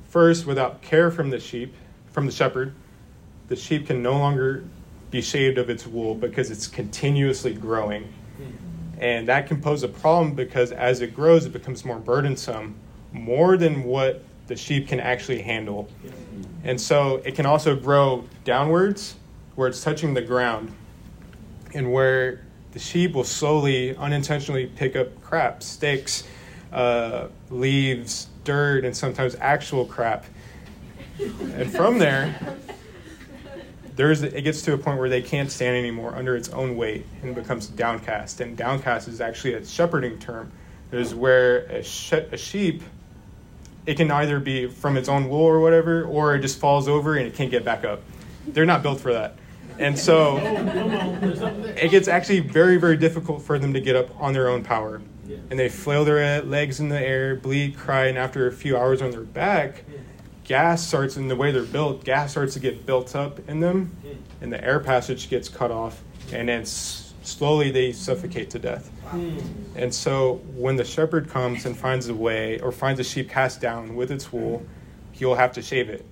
First, 0.09 0.47
without 0.47 0.83
care 0.83 1.11
from 1.11 1.30
the 1.30 1.38
sheep, 1.38 1.75
from 2.11 2.26
the 2.26 2.33
shepherd, 2.33 2.75
the 3.49 3.56
sheep 3.56 3.87
can 3.87 4.02
no 4.02 4.12
longer 4.18 4.64
be 5.11 5.21
shaved 5.21 5.59
of 5.59 5.71
its 5.71 5.87
wool 5.87 6.14
because 6.14 6.50
it's 6.50 6.66
continuously 6.66 7.54
growing. 7.54 8.04
Hmm. 8.37 9.02
And 9.02 9.28
that 9.28 9.47
can 9.47 9.61
pose 9.61 9.83
a 9.83 9.88
problem 9.88 10.35
because 10.35 10.73
as 10.73 11.00
it 11.00 11.14
grows, 11.14 11.45
it 11.45 11.52
becomes 11.52 11.85
more 11.85 11.99
burdensome, 11.99 12.75
more 13.12 13.56
than 13.56 13.84
what 13.84 14.22
the 14.46 14.56
sheep 14.56 14.88
can 14.88 15.00
actually 15.00 15.42
handle. 15.42 15.88
And 16.64 16.80
so 16.80 17.16
it 17.25 17.34
can 17.34 17.46
also 17.46 17.76
grow 17.76 18.25
downwards 18.44 19.16
where 19.54 19.68
it's 19.68 19.82
touching 19.82 20.14
the 20.14 20.22
ground 20.22 20.72
and 21.75 21.92
where 21.92 22.42
the 22.72 22.78
sheep 22.78 23.14
will 23.14 23.25
slowly, 23.25 23.96
unintentionally 23.96 24.66
pick 24.66 24.96
up 24.96 25.20
crap, 25.22 25.62
sticks, 25.62 26.25
uh, 26.72 27.28
leaves, 27.50 28.28
dirt, 28.44 28.84
and 28.84 28.96
sometimes 28.96 29.34
actual 29.40 29.84
crap. 29.84 30.26
And 31.18 31.70
from 31.72 31.98
there, 31.98 32.38
there's 33.96 34.22
it 34.22 34.42
gets 34.42 34.60
to 34.62 34.75
a 34.75 34.78
point 34.78 34.98
where 34.98 35.08
they 35.08 35.22
can't 35.22 35.50
stand 35.50 35.75
anymore 35.75 36.14
under 36.14 36.36
its 36.36 36.50
own 36.50 36.76
weight 36.76 37.06
and 37.22 37.34
becomes 37.34 37.66
downcast. 37.66 38.40
And 38.40 38.56
downcast 38.56 39.08
is 39.08 39.22
actually 39.22 39.54
a 39.54 39.64
shepherding 39.64 40.18
term. 40.18 40.52
It 40.92 41.00
is 41.00 41.14
where 41.14 41.60
a, 41.66 41.82
sh- 41.82 42.12
a 42.12 42.36
sheep 42.36 42.82
it 43.87 43.97
can 43.97 44.11
either 44.11 44.40
be 44.40 44.66
from 44.66 44.97
its 44.97 45.09
own 45.09 45.28
wool 45.28 45.43
or 45.45 45.61
whatever, 45.61 46.05
or 46.05 46.35
it 46.35 46.40
just 46.40 46.59
falls 46.59 46.88
over 46.88 47.16
and 47.16 47.26
it 47.26 47.35
can't 47.35 47.50
get 47.50 47.64
back 47.64 47.85
up. 47.85 48.02
They're 48.47 48.66
not 48.66 48.83
built 48.83 49.00
for 49.00 49.12
that. 49.12 49.37
And 49.78 49.99
so 49.99 50.38
it 51.76 51.90
gets 51.90 52.09
actually 52.09 52.40
very, 52.40 52.76
very 52.78 52.97
difficult 52.97 53.43
for 53.43 53.59
them 53.59 53.73
to 53.75 53.81
get 53.81 53.95
up 53.97 54.09
on 54.21 54.33
their 54.33 54.49
own 54.49 54.64
power. 54.64 55.00
And 55.50 55.59
they 55.59 55.69
flail 55.69 56.05
their 56.05 56.40
uh, 56.40 56.45
legs 56.45 56.81
in 56.81 56.88
the 56.88 57.00
air, 57.00 57.37
bleed, 57.37 57.76
cry, 57.76 58.07
and 58.07 58.16
after 58.19 58.47
a 58.47 58.52
few 58.52 58.76
hours 58.76 59.02
on 59.02 59.11
their 59.11 59.21
back, 59.23 59.85
gas 60.45 60.87
starts, 60.87 61.16
in 61.16 61.28
the 61.28 61.37
way 61.37 61.50
they're 61.50 61.62
built, 61.64 62.05
gas 62.05 62.31
starts 62.33 62.55
to 62.55 62.61
get 62.61 62.87
built 62.87 63.14
up 63.16 63.40
in 63.49 63.61
them, 63.61 63.90
and 64.40 64.52
the 64.52 64.62
air 64.64 64.78
passage 64.81 65.28
gets 65.28 65.49
cut 65.49 65.71
off, 65.73 66.02
and 66.33 66.49
then 66.49 66.62
s- 66.62 67.05
slowly 67.26 67.71
they 67.71 67.92
suffocate 67.92 68.50
to 68.50 68.59
death. 68.59 68.90
Hmm. 69.09 69.38
And 69.75 69.92
so 69.95 70.35
when 70.54 70.76
the 70.76 70.85
shepherd 70.85 71.28
comes 71.28 71.66
and 71.66 71.76
finds 71.76 72.09
a 72.09 72.14
way, 72.14 72.61
or 72.61 72.73
finds 72.73 73.00
a 73.00 73.04
sheep 73.04 73.28
cast 73.28 73.61
down 73.61 73.97
with 73.97 74.11
its 74.11 74.33
wool, 74.33 74.64
he'll 75.12 75.35
have 75.35 75.52
to 75.54 75.62
shave 75.62 75.88
it. 75.88 76.04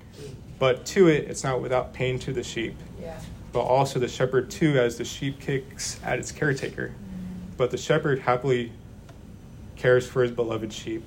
But 0.59 0.85
to 0.87 1.09
it, 1.09 1.25
it's 1.29 1.45
not 1.45 1.61
without 1.61 1.93
pain 1.93 2.19
to 2.21 2.33
the 2.33 2.43
sheep 2.43 2.77
Yeah. 3.01 3.19
but 3.53 3.61
also 3.63 3.99
the 3.99 4.09
shepherd 4.09 4.51
too, 4.51 4.79
as 4.79 4.97
the 4.99 5.05
sheep 5.05 5.41
kicks 5.41 6.01
at 6.05 6.19
its 6.19 6.33
caretaker. 6.33 6.93
But 7.57 7.71
the 7.71 7.79
shepherd 7.79 8.21
happily 8.21 8.73
cares 9.77 10.07
for 10.07 10.23
his 10.23 10.31
beloved 10.33 10.73
sheep. 10.73 11.05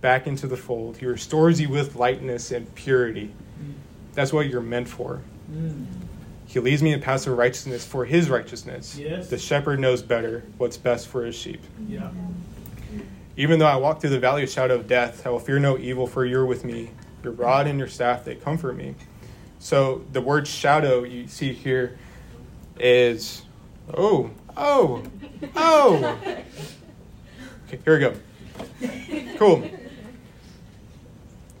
Back 0.00 0.26
into 0.26 0.46
the 0.46 0.56
fold, 0.56 0.96
he 0.98 1.06
restores 1.06 1.60
you 1.60 1.68
with 1.68 1.94
lightness 1.96 2.50
and 2.50 2.72
purity. 2.74 3.26
Hmm. 3.58 3.72
That's 4.14 4.32
what 4.32 4.48
you're 4.48 4.60
meant 4.60 4.88
for. 4.88 5.20
Hmm. 5.46 5.84
He 6.50 6.58
leads 6.58 6.82
me 6.82 6.92
in 6.92 7.00
paths 7.00 7.28
of 7.28 7.38
righteousness 7.38 7.86
for 7.86 8.04
his 8.04 8.28
righteousness. 8.28 8.98
Yes. 8.98 9.30
The 9.30 9.38
shepherd 9.38 9.78
knows 9.78 10.02
better 10.02 10.42
what's 10.58 10.76
best 10.76 11.06
for 11.06 11.24
his 11.24 11.36
sheep. 11.36 11.62
Yeah. 11.86 12.10
Even 13.36 13.60
though 13.60 13.68
I 13.68 13.76
walk 13.76 14.00
through 14.00 14.10
the 14.10 14.18
valley 14.18 14.42
of 14.42 14.50
shadow 14.50 14.74
of 14.74 14.88
death, 14.88 15.24
I 15.24 15.30
will 15.30 15.38
fear 15.38 15.60
no 15.60 15.78
evil, 15.78 16.08
for 16.08 16.24
you're 16.24 16.44
with 16.44 16.64
me. 16.64 16.90
Your 17.22 17.34
rod 17.34 17.68
and 17.68 17.78
your 17.78 17.86
staff, 17.86 18.24
they 18.24 18.34
comfort 18.34 18.74
me. 18.74 18.96
So 19.60 20.04
the 20.10 20.20
word 20.20 20.48
shadow 20.48 21.04
you 21.04 21.28
see 21.28 21.52
here 21.52 21.96
is, 22.80 23.42
oh, 23.94 24.32
oh, 24.56 25.04
oh. 25.54 26.18
Okay, 27.68 27.78
here 27.84 27.94
we 27.94 28.00
go. 28.00 29.36
Cool. 29.38 29.70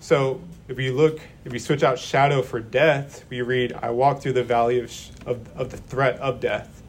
So 0.00 0.40
if 0.70 0.78
you 0.78 0.94
look, 0.94 1.20
if 1.44 1.52
you 1.52 1.58
switch 1.58 1.82
out 1.82 1.98
shadow 1.98 2.42
for 2.42 2.60
death, 2.60 3.24
we 3.28 3.42
read, 3.42 3.72
I 3.72 3.90
walk 3.90 4.22
through 4.22 4.34
the 4.34 4.44
valley 4.44 4.78
of, 4.78 4.88
sh- 4.88 5.08
of, 5.26 5.48
of 5.56 5.70
the 5.70 5.76
threat 5.76 6.16
of 6.20 6.38
death. 6.38 6.82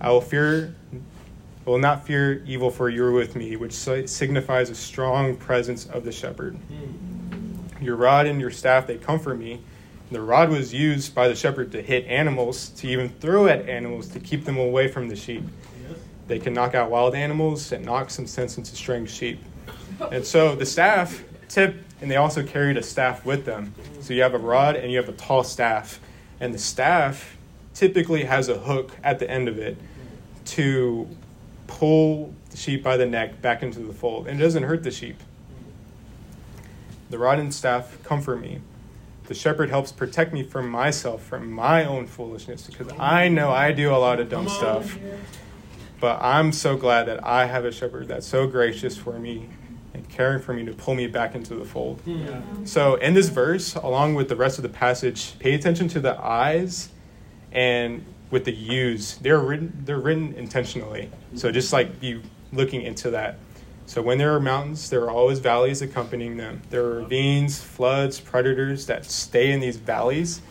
I 0.00 0.10
will 0.10 0.20
fear 0.20 0.74
I 0.92 1.70
will 1.70 1.78
not 1.78 2.04
fear 2.04 2.42
evil, 2.46 2.70
for 2.70 2.88
you 2.88 3.04
are 3.04 3.12
with 3.12 3.36
me, 3.36 3.54
which 3.54 3.74
signifies 3.74 4.70
a 4.70 4.74
strong 4.74 5.36
presence 5.36 5.86
of 5.86 6.04
the 6.04 6.10
shepherd. 6.10 6.58
Your 7.80 7.94
rod 7.96 8.26
and 8.26 8.40
your 8.40 8.50
staff, 8.50 8.86
they 8.86 8.96
comfort 8.96 9.38
me. 9.38 9.60
The 10.10 10.20
rod 10.20 10.48
was 10.48 10.74
used 10.74 11.14
by 11.14 11.28
the 11.28 11.34
shepherd 11.36 11.70
to 11.72 11.82
hit 11.82 12.06
animals, 12.06 12.70
to 12.70 12.88
even 12.88 13.10
throw 13.20 13.46
at 13.46 13.68
animals 13.68 14.08
to 14.08 14.20
keep 14.20 14.44
them 14.46 14.56
away 14.56 14.88
from 14.88 15.08
the 15.08 15.14
sheep. 15.14 15.44
They 16.26 16.40
can 16.40 16.54
knock 16.54 16.74
out 16.74 16.90
wild 16.90 17.14
animals 17.14 17.70
and 17.70 17.84
knock 17.84 18.10
some 18.10 18.26
sense 18.26 18.56
into 18.56 18.74
straying 18.74 19.06
sheep. 19.06 19.38
And 20.10 20.24
so 20.24 20.56
the 20.56 20.66
staff 20.66 21.22
tip, 21.50 21.76
and 22.00 22.10
they 22.10 22.16
also 22.16 22.42
carried 22.42 22.78
a 22.78 22.82
staff 22.82 23.26
with 23.26 23.44
them. 23.44 23.74
So 24.00 24.14
you 24.14 24.22
have 24.22 24.34
a 24.34 24.38
rod 24.38 24.76
and 24.76 24.90
you 24.90 24.96
have 24.96 25.08
a 25.08 25.12
tall 25.12 25.44
staff. 25.44 26.00
And 26.38 26.54
the 26.54 26.58
staff 26.58 27.36
typically 27.74 28.24
has 28.24 28.48
a 28.48 28.58
hook 28.58 28.92
at 29.02 29.18
the 29.18 29.30
end 29.30 29.48
of 29.48 29.58
it 29.58 29.76
to 30.46 31.06
pull 31.66 32.32
the 32.50 32.56
sheep 32.56 32.82
by 32.82 32.96
the 32.96 33.06
neck 33.06 33.42
back 33.42 33.62
into 33.62 33.80
the 33.80 33.92
fold. 33.92 34.26
And 34.26 34.40
it 34.40 34.42
doesn't 34.42 34.62
hurt 34.62 34.82
the 34.82 34.90
sheep. 34.90 35.20
The 37.10 37.18
rod 37.18 37.38
and 37.38 37.52
staff 37.52 38.02
comfort 38.02 38.40
me. 38.40 38.60
The 39.24 39.34
shepherd 39.34 39.70
helps 39.70 39.92
protect 39.92 40.32
me 40.32 40.42
from 40.42 40.68
myself, 40.68 41.22
from 41.22 41.52
my 41.52 41.84
own 41.84 42.06
foolishness, 42.06 42.66
because 42.66 42.92
I 42.98 43.28
know 43.28 43.50
I 43.50 43.72
do 43.72 43.94
a 43.94 43.98
lot 43.98 44.18
of 44.18 44.28
dumb 44.28 44.48
stuff. 44.48 44.96
But 46.00 46.20
I'm 46.22 46.50
so 46.52 46.76
glad 46.76 47.06
that 47.06 47.24
I 47.24 47.46
have 47.46 47.64
a 47.64 47.70
shepherd 47.70 48.08
that's 48.08 48.26
so 48.26 48.46
gracious 48.46 48.96
for 48.96 49.18
me 49.18 49.50
and 49.94 50.08
caring 50.08 50.40
for 50.40 50.52
me 50.52 50.64
to 50.64 50.72
pull 50.72 50.94
me 50.94 51.06
back 51.06 51.34
into 51.34 51.54
the 51.54 51.64
fold. 51.64 52.04
Mm. 52.04 52.26
Yeah. 52.26 52.64
So, 52.64 52.94
in 52.96 53.14
this 53.14 53.28
verse, 53.28 53.74
along 53.74 54.14
with 54.14 54.28
the 54.28 54.36
rest 54.36 54.58
of 54.58 54.62
the 54.62 54.68
passage, 54.68 55.38
pay 55.38 55.54
attention 55.54 55.88
to 55.88 56.00
the 56.00 56.18
eyes 56.20 56.90
and 57.52 58.04
with 58.30 58.44
the 58.44 58.52
U's. 58.52 59.18
They're 59.18 59.40
written, 59.40 59.82
they're 59.84 59.98
written 59.98 60.34
intentionally. 60.34 61.10
So, 61.34 61.50
just 61.50 61.72
like 61.72 62.00
be 62.00 62.22
looking 62.52 62.82
into 62.82 63.10
that. 63.10 63.38
So, 63.86 64.00
when 64.02 64.18
there 64.18 64.34
are 64.34 64.40
mountains, 64.40 64.90
there 64.90 65.02
are 65.02 65.10
always 65.10 65.40
valleys 65.40 65.82
accompanying 65.82 66.36
them. 66.36 66.62
There 66.70 66.84
are 66.84 67.00
ravines, 67.00 67.60
floods, 67.60 68.20
predators 68.20 68.86
that 68.86 69.04
stay 69.04 69.50
in 69.50 69.60
these 69.60 69.76
valleys. 69.76 70.42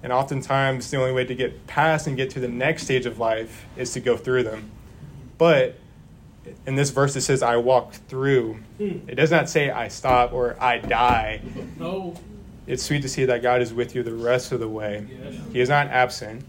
And 0.00 0.12
oftentimes, 0.12 0.90
the 0.92 0.98
only 0.98 1.12
way 1.12 1.24
to 1.24 1.34
get 1.34 1.66
past 1.66 2.06
and 2.06 2.16
get 2.16 2.30
to 2.30 2.40
the 2.40 2.48
next 2.48 2.84
stage 2.84 3.04
of 3.04 3.18
life 3.18 3.66
is 3.76 3.92
to 3.94 4.00
go 4.00 4.16
through 4.16 4.44
them. 4.44 4.70
But 5.38 5.76
in 6.66 6.74
this 6.74 6.90
verse, 6.90 7.16
it 7.16 7.22
says, 7.22 7.42
I 7.42 7.56
walk 7.56 7.92
through. 7.92 8.54
Hmm. 8.78 8.98
It 9.08 9.14
does 9.14 9.30
not 9.30 9.48
say 9.48 9.70
I 9.70 9.88
stop 9.88 10.32
or 10.32 10.56
I 10.62 10.78
die. 10.78 11.40
No. 11.78 12.14
It's 12.66 12.82
sweet 12.82 13.02
to 13.02 13.08
see 13.08 13.24
that 13.24 13.42
God 13.42 13.62
is 13.62 13.72
with 13.72 13.94
you 13.94 14.02
the 14.02 14.14
rest 14.14 14.52
of 14.52 14.60
the 14.60 14.68
way. 14.68 15.06
Yes. 15.10 15.40
He 15.52 15.60
is 15.60 15.68
not 15.68 15.88
absent. 15.88 16.44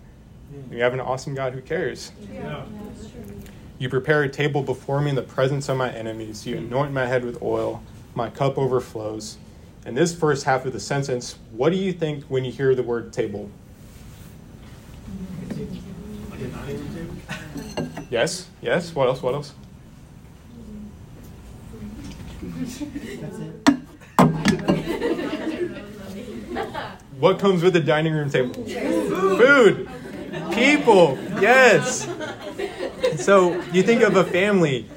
Hmm. 0.52 0.74
You 0.74 0.84
have 0.84 0.94
an 0.94 1.00
awesome 1.00 1.34
God 1.34 1.54
who 1.54 1.62
cares. 1.62 2.12
Yeah. 2.34 2.66
You 3.78 3.88
prepare 3.90 4.24
a 4.24 4.30
table 4.30 4.62
before 4.62 5.00
me 5.00 5.10
in 5.10 5.16
the 5.16 5.22
presence 5.22 5.70
of 5.70 5.78
my 5.78 5.92
enemies. 5.92 6.46
You 6.46 6.58
hmm. 6.58 6.66
anoint 6.66 6.92
my 6.92 7.06
head 7.06 7.24
with 7.24 7.42
oil. 7.42 7.82
My 8.16 8.30
cup 8.30 8.58
overflows. 8.58 9.38
In 9.86 9.96
this 9.96 10.14
first 10.14 10.44
half 10.44 10.66
of 10.66 10.74
the 10.74 10.80
sentence, 10.80 11.38
what 11.52 11.70
do 11.72 11.78
you 11.78 11.94
think 11.94 12.26
when 12.26 12.44
you 12.44 12.52
hear 12.52 12.76
the 12.76 12.84
word 12.84 13.14
table? 13.14 13.50
Like 16.30 16.42
a 16.42 16.48
dining 16.48 16.96
room 16.96 17.22
table? 17.76 17.90
Yes? 18.10 18.48
Yes? 18.62 18.94
What 18.94 19.08
else? 19.08 19.22
What 19.22 19.36
else? 19.36 19.54
What 27.20 27.40
comes 27.40 27.64
with 27.64 27.74
the 27.74 27.80
dining 27.80 28.14
room 28.14 28.30
table? 28.30 28.54
Food. 28.54 29.90
People. 30.52 31.18
Yes. 31.40 32.06
so 33.16 33.62
you 33.72 33.82
think 33.84 34.02
of 34.02 34.18
a 34.18 34.26
family, 34.26 34.90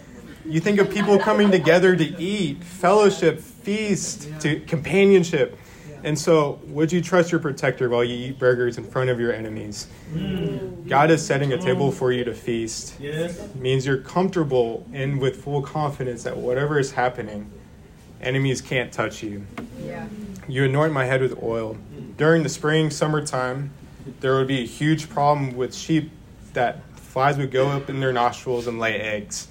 you 0.44 0.58
think 0.58 0.80
of 0.80 0.90
people 0.90 1.18
coming 1.20 1.52
together 1.52 1.94
to 1.94 2.04
eat, 2.20 2.64
fellowship, 2.64 3.38
feast, 3.40 4.28
to 4.40 4.58
companionship. 4.60 5.56
And 6.04 6.18
so, 6.18 6.58
would 6.64 6.90
you 6.90 7.00
trust 7.00 7.30
your 7.30 7.40
protector 7.40 7.88
while 7.88 8.02
you 8.02 8.28
eat 8.28 8.38
burgers 8.38 8.76
in 8.76 8.84
front 8.84 9.10
of 9.10 9.20
your 9.20 9.32
enemies? 9.32 9.86
Mm. 10.12 10.88
God 10.88 11.10
is 11.10 11.24
setting 11.24 11.52
a 11.52 11.58
table 11.58 11.92
for 11.92 12.10
you 12.10 12.24
to 12.24 12.34
feast. 12.34 12.94
Yes. 12.98 13.38
It 13.38 13.56
means 13.56 13.86
you're 13.86 13.98
comfortable 13.98 14.86
and 14.92 15.20
with 15.20 15.42
full 15.42 15.62
confidence 15.62 16.24
that 16.24 16.36
whatever 16.36 16.78
is 16.78 16.90
happening, 16.92 17.50
enemies 18.20 18.60
can't 18.60 18.92
touch 18.92 19.22
you. 19.22 19.46
Yeah. 19.80 20.06
You 20.48 20.64
anoint 20.64 20.92
my 20.92 21.04
head 21.04 21.20
with 21.20 21.40
oil. 21.42 21.76
During 22.16 22.42
the 22.42 22.48
spring, 22.48 22.90
summertime, 22.90 23.70
there 24.20 24.34
would 24.34 24.48
be 24.48 24.62
a 24.62 24.66
huge 24.66 25.08
problem 25.08 25.56
with 25.56 25.74
sheep 25.74 26.10
that 26.52 26.82
flies 26.96 27.38
would 27.38 27.52
go 27.52 27.68
up 27.68 27.88
in 27.88 28.00
their 28.00 28.12
nostrils 28.12 28.66
and 28.66 28.78
lay 28.78 29.00
eggs. 29.00 29.48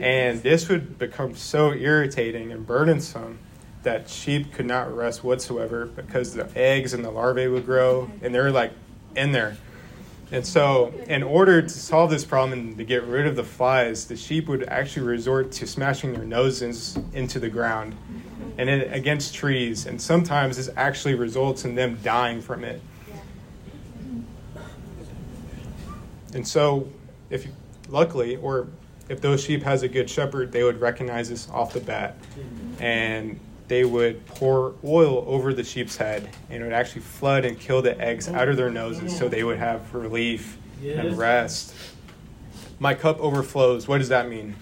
And 0.00 0.42
this 0.42 0.68
would 0.68 0.98
become 0.98 1.34
so 1.34 1.72
irritating 1.72 2.52
and 2.52 2.66
burdensome 2.66 3.38
that 3.82 4.08
sheep 4.08 4.52
could 4.52 4.66
not 4.66 4.94
rest 4.94 5.22
whatsoever 5.22 5.86
because 5.86 6.34
the 6.34 6.48
eggs 6.56 6.94
and 6.94 7.04
the 7.04 7.10
larvae 7.10 7.46
would 7.46 7.64
grow 7.64 8.10
and 8.22 8.34
they're 8.34 8.50
like 8.50 8.72
in 9.16 9.32
there. 9.32 9.56
And 10.30 10.46
so, 10.46 10.92
in 11.06 11.22
order 11.22 11.62
to 11.62 11.68
solve 11.68 12.10
this 12.10 12.24
problem 12.24 12.52
and 12.52 12.76
to 12.76 12.84
get 12.84 13.02
rid 13.04 13.26
of 13.26 13.34
the 13.34 13.44
flies, 13.44 14.06
the 14.06 14.16
sheep 14.16 14.46
would 14.48 14.62
actually 14.64 15.06
resort 15.06 15.52
to 15.52 15.66
smashing 15.66 16.12
their 16.12 16.24
noses 16.24 16.98
into 17.14 17.40
the 17.40 17.48
ground 17.48 17.96
and 18.58 18.68
it, 18.68 18.92
against 18.92 19.34
trees. 19.34 19.86
And 19.86 20.00
sometimes 20.00 20.58
this 20.58 20.68
actually 20.76 21.14
results 21.14 21.64
in 21.64 21.74
them 21.74 21.98
dying 22.02 22.42
from 22.42 22.62
it. 22.62 22.82
And 26.34 26.46
so, 26.46 26.88
if 27.30 27.46
luckily, 27.88 28.36
or 28.36 28.68
if 29.08 29.22
those 29.22 29.42
sheep 29.42 29.62
has 29.62 29.82
a 29.82 29.88
good 29.88 30.10
shepherd, 30.10 30.52
they 30.52 30.62
would 30.62 30.80
recognize 30.80 31.30
this 31.30 31.48
off 31.48 31.72
the 31.72 31.80
bat, 31.80 32.16
and 32.78 33.40
they 33.68 33.84
would 33.84 34.26
pour 34.26 34.74
oil 34.84 35.24
over 35.26 35.54
the 35.54 35.62
sheep's 35.62 35.96
head, 35.96 36.28
and 36.50 36.62
it 36.62 36.64
would 36.64 36.72
actually 36.72 37.02
flood 37.02 37.44
and 37.44 37.58
kill 37.58 37.82
the 37.82 37.98
eggs 38.00 38.28
oh. 38.28 38.34
out 38.34 38.48
of 38.48 38.56
their 38.56 38.70
noses, 38.70 39.16
so 39.16 39.28
they 39.28 39.44
would 39.44 39.58
have 39.58 39.94
relief 39.94 40.58
Yes. 40.80 41.04
and 41.04 41.18
rest. 41.18 41.74
My 42.78 42.94
cup 42.94 43.18
overflows. 43.18 43.88
What 43.88 43.98
does 43.98 44.08
that 44.10 44.28
mean? 44.28 44.54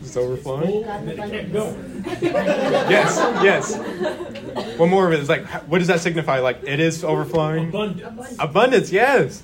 It's 0.00 0.16
overflowing? 0.16 0.84
And 0.84 1.08
then 1.08 1.18
it 1.18 1.30
kept 1.30 1.52
going. 1.52 2.04
Yes, 2.22 3.16
yes. 3.42 4.78
One 4.78 4.90
more 4.90 5.06
of 5.06 5.12
it 5.12 5.18
is 5.20 5.28
like, 5.28 5.46
what 5.66 5.78
does 5.78 5.88
that 5.88 6.00
signify? 6.00 6.38
Like, 6.38 6.62
it 6.62 6.78
is 6.78 7.02
overflowing? 7.02 7.70
Abundance. 7.70 8.36
Abundance, 8.38 8.92
yes. 8.92 9.42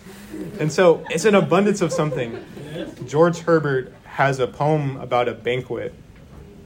And 0.61 0.71
so 0.71 1.05
it's 1.11 1.25
an 1.25 1.35
abundance 1.35 1.81
of 1.81 1.93
something. 1.93 2.45
George 3.07 3.39
Herbert 3.39 3.93
has 4.21 4.39
a 4.39 4.47
poem 4.47 4.99
about 4.99 5.29
a 5.29 5.33
banquet, 5.33 5.95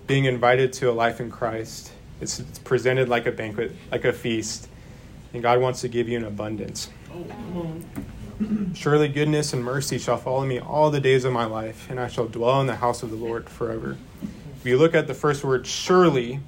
being 0.08 0.24
invited 0.24 0.72
to 0.72 0.90
a 0.90 0.92
life 0.92 1.20
in 1.20 1.30
Christ. 1.30 1.92
It's, 2.20 2.40
it's 2.40 2.58
presented 2.58 3.08
like 3.08 3.26
a 3.26 3.30
banquet, 3.30 3.70
like 3.92 4.04
a 4.04 4.12
feast, 4.12 4.68
and 5.32 5.40
God 5.40 5.60
wants 5.60 5.80
to 5.82 5.88
give 5.88 6.08
you 6.08 6.18
an 6.18 6.24
abundance. 6.24 6.90
Surely 8.74 9.06
goodness 9.06 9.52
and 9.52 9.62
mercy 9.62 9.98
shall 9.98 10.16
follow 10.16 10.44
me 10.44 10.58
all 10.58 10.90
the 10.90 10.98
days 10.98 11.24
of 11.24 11.32
my 11.32 11.44
life, 11.44 11.88
and 11.88 12.00
I 12.00 12.08
shall 12.08 12.26
dwell 12.26 12.60
in 12.60 12.66
the 12.66 12.74
house 12.74 13.04
of 13.04 13.10
the 13.10 13.16
Lord 13.16 13.48
forever. 13.48 13.98
If 14.58 14.66
you 14.66 14.76
look 14.76 14.96
at 14.96 15.06
the 15.06 15.14
first 15.14 15.44
word, 15.44 15.64
surely, 15.64 16.40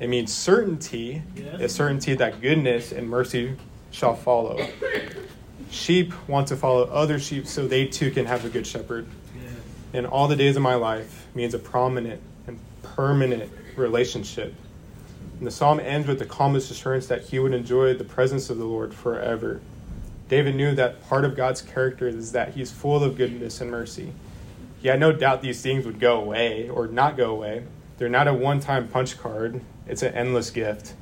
it 0.00 0.08
means 0.08 0.32
certainty, 0.32 1.22
a 1.58 1.68
certainty 1.68 2.14
that 2.14 2.40
goodness 2.40 2.90
and 2.90 3.06
mercy 3.06 3.54
shall 3.90 4.16
follow. 4.16 4.66
Sheep 5.68 6.14
want 6.26 6.48
to 6.48 6.56
follow 6.56 6.84
other 6.84 7.18
sheep 7.18 7.46
so 7.46 7.68
they 7.68 7.84
too 7.84 8.10
can 8.10 8.24
have 8.24 8.46
a 8.46 8.48
good 8.48 8.66
shepherd. 8.66 9.06
And 9.94 10.08
all 10.08 10.26
the 10.26 10.34
days 10.34 10.56
of 10.56 10.62
my 10.62 10.74
life 10.74 11.28
means 11.36 11.54
a 11.54 11.58
prominent 11.58 12.20
and 12.48 12.58
permanent 12.82 13.50
relationship. 13.76 14.52
And 15.38 15.46
the 15.46 15.52
psalm 15.52 15.78
ends 15.78 16.08
with 16.08 16.18
the 16.18 16.26
calmest 16.26 16.70
assurance 16.72 17.06
that 17.06 17.22
he 17.22 17.38
would 17.38 17.54
enjoy 17.54 17.94
the 17.94 18.04
presence 18.04 18.50
of 18.50 18.58
the 18.58 18.64
Lord 18.64 18.92
forever. 18.92 19.60
David 20.28 20.56
knew 20.56 20.74
that 20.74 21.06
part 21.08 21.24
of 21.24 21.36
God's 21.36 21.62
character 21.62 22.08
is 22.08 22.32
that 22.32 22.54
he's 22.54 22.72
full 22.72 23.04
of 23.04 23.16
goodness 23.16 23.60
and 23.60 23.70
mercy. 23.70 24.12
He 24.82 24.88
had 24.88 24.98
no 24.98 25.12
doubt 25.12 25.42
these 25.42 25.62
things 25.62 25.86
would 25.86 26.00
go 26.00 26.20
away 26.20 26.68
or 26.68 26.88
not 26.88 27.16
go 27.16 27.30
away. 27.30 27.62
They're 27.96 28.08
not 28.08 28.26
a 28.26 28.34
one 28.34 28.58
time 28.58 28.88
punch 28.88 29.16
card, 29.16 29.60
it's 29.86 30.02
an 30.02 30.12
endless 30.12 30.50
gift. 30.50 30.94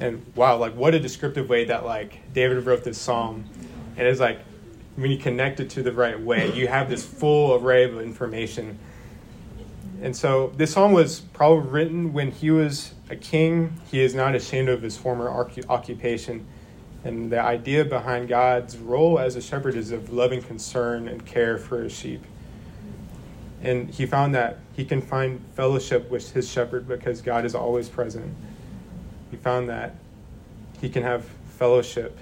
And 0.00 0.26
wow, 0.34 0.56
like 0.56 0.74
what 0.74 0.94
a 0.94 0.98
descriptive 0.98 1.48
way 1.48 1.66
that 1.66 1.84
like 1.84 2.32
David 2.32 2.66
wrote 2.66 2.82
this 2.82 2.98
psalm. 2.98 3.44
And 3.96 4.06
it's 4.08 4.18
like 4.18 4.40
when 4.96 5.10
you 5.10 5.18
connect 5.18 5.60
it 5.60 5.70
to 5.70 5.82
the 5.82 5.92
right 5.92 6.18
way, 6.18 6.52
you 6.52 6.68
have 6.68 6.88
this 6.88 7.04
full 7.04 7.54
array 7.54 7.84
of 7.84 8.00
information. 8.00 8.78
And 10.00 10.14
so 10.14 10.52
this 10.56 10.72
psalm 10.72 10.92
was 10.92 11.20
probably 11.20 11.68
written 11.68 12.12
when 12.12 12.30
he 12.30 12.50
was 12.50 12.94
a 13.10 13.16
king. 13.16 13.80
He 13.90 14.00
is 14.00 14.14
not 14.14 14.34
ashamed 14.34 14.68
of 14.68 14.82
his 14.82 14.96
former 14.96 15.30
occupation. 15.68 16.46
And 17.04 17.30
the 17.30 17.40
idea 17.40 17.84
behind 17.84 18.28
God's 18.28 18.76
role 18.76 19.18
as 19.18 19.36
a 19.36 19.42
shepherd 19.42 19.74
is 19.74 19.90
of 19.90 20.12
loving 20.12 20.42
concern 20.42 21.08
and 21.08 21.24
care 21.24 21.58
for 21.58 21.82
his 21.82 21.92
sheep. 21.92 22.22
And 23.62 23.90
he 23.90 24.04
found 24.04 24.34
that 24.34 24.58
he 24.74 24.84
can 24.84 25.00
find 25.00 25.42
fellowship 25.54 26.10
with 26.10 26.32
his 26.32 26.50
shepherd 26.50 26.86
because 26.86 27.20
God 27.22 27.44
is 27.44 27.54
always 27.54 27.88
present. 27.88 28.34
He 29.30 29.36
found 29.38 29.68
that 29.70 29.96
he 30.80 30.88
can 30.88 31.02
have 31.02 31.24
fellowship 31.46 32.18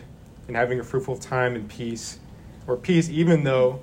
and 0.47 0.57
having 0.57 0.79
a 0.81 0.85
fruitful 0.85 1.17
time 1.17 1.57
in 1.57 1.67
peace, 1.69 2.19
or 2.67 2.77
peace 2.77 3.09
even 3.09 3.45
though 3.45 3.81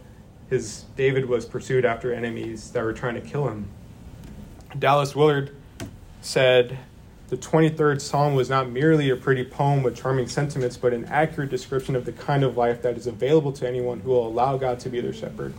his 0.50 0.86
David 0.96 1.26
was 1.26 1.46
pursued 1.46 1.86
after 1.86 2.13
enemies 2.13 2.72
that 2.72 2.84
were 2.84 2.94
trying 2.94 3.15
to 3.15 3.22
kill 3.22 3.48
him. 3.48 3.68
Dallas 4.78 5.15
Willard 5.15 5.56
said 6.22 6.78
the 7.30 7.38
23rd 7.38 8.02
Psalm 8.02 8.34
was 8.34 8.50
not 8.50 8.72
merely 8.72 9.12
a 9.12 9.15
pretty 9.15 9.46
poem 9.46 9.84
with 9.84 9.96
charming 9.96 10.28
sentiments, 10.28 10.78
but 10.78 10.94
an 10.94 11.06
accurate 11.06 11.52
description 11.52 11.96
of 11.96 12.06
the 12.06 12.12
kind 12.12 12.44
of 12.44 12.58
life 12.58 12.82
that 12.82 12.98
is 12.98 13.06
available 13.06 13.52
to 13.54 13.68
anyone 13.68 14.00
who 14.00 14.10
will 14.10 14.28
allow 14.28 14.58
God 14.58 14.80
to 14.80 14.89
be 14.89 15.00
their 15.00 15.13
shepherd. 15.13 15.54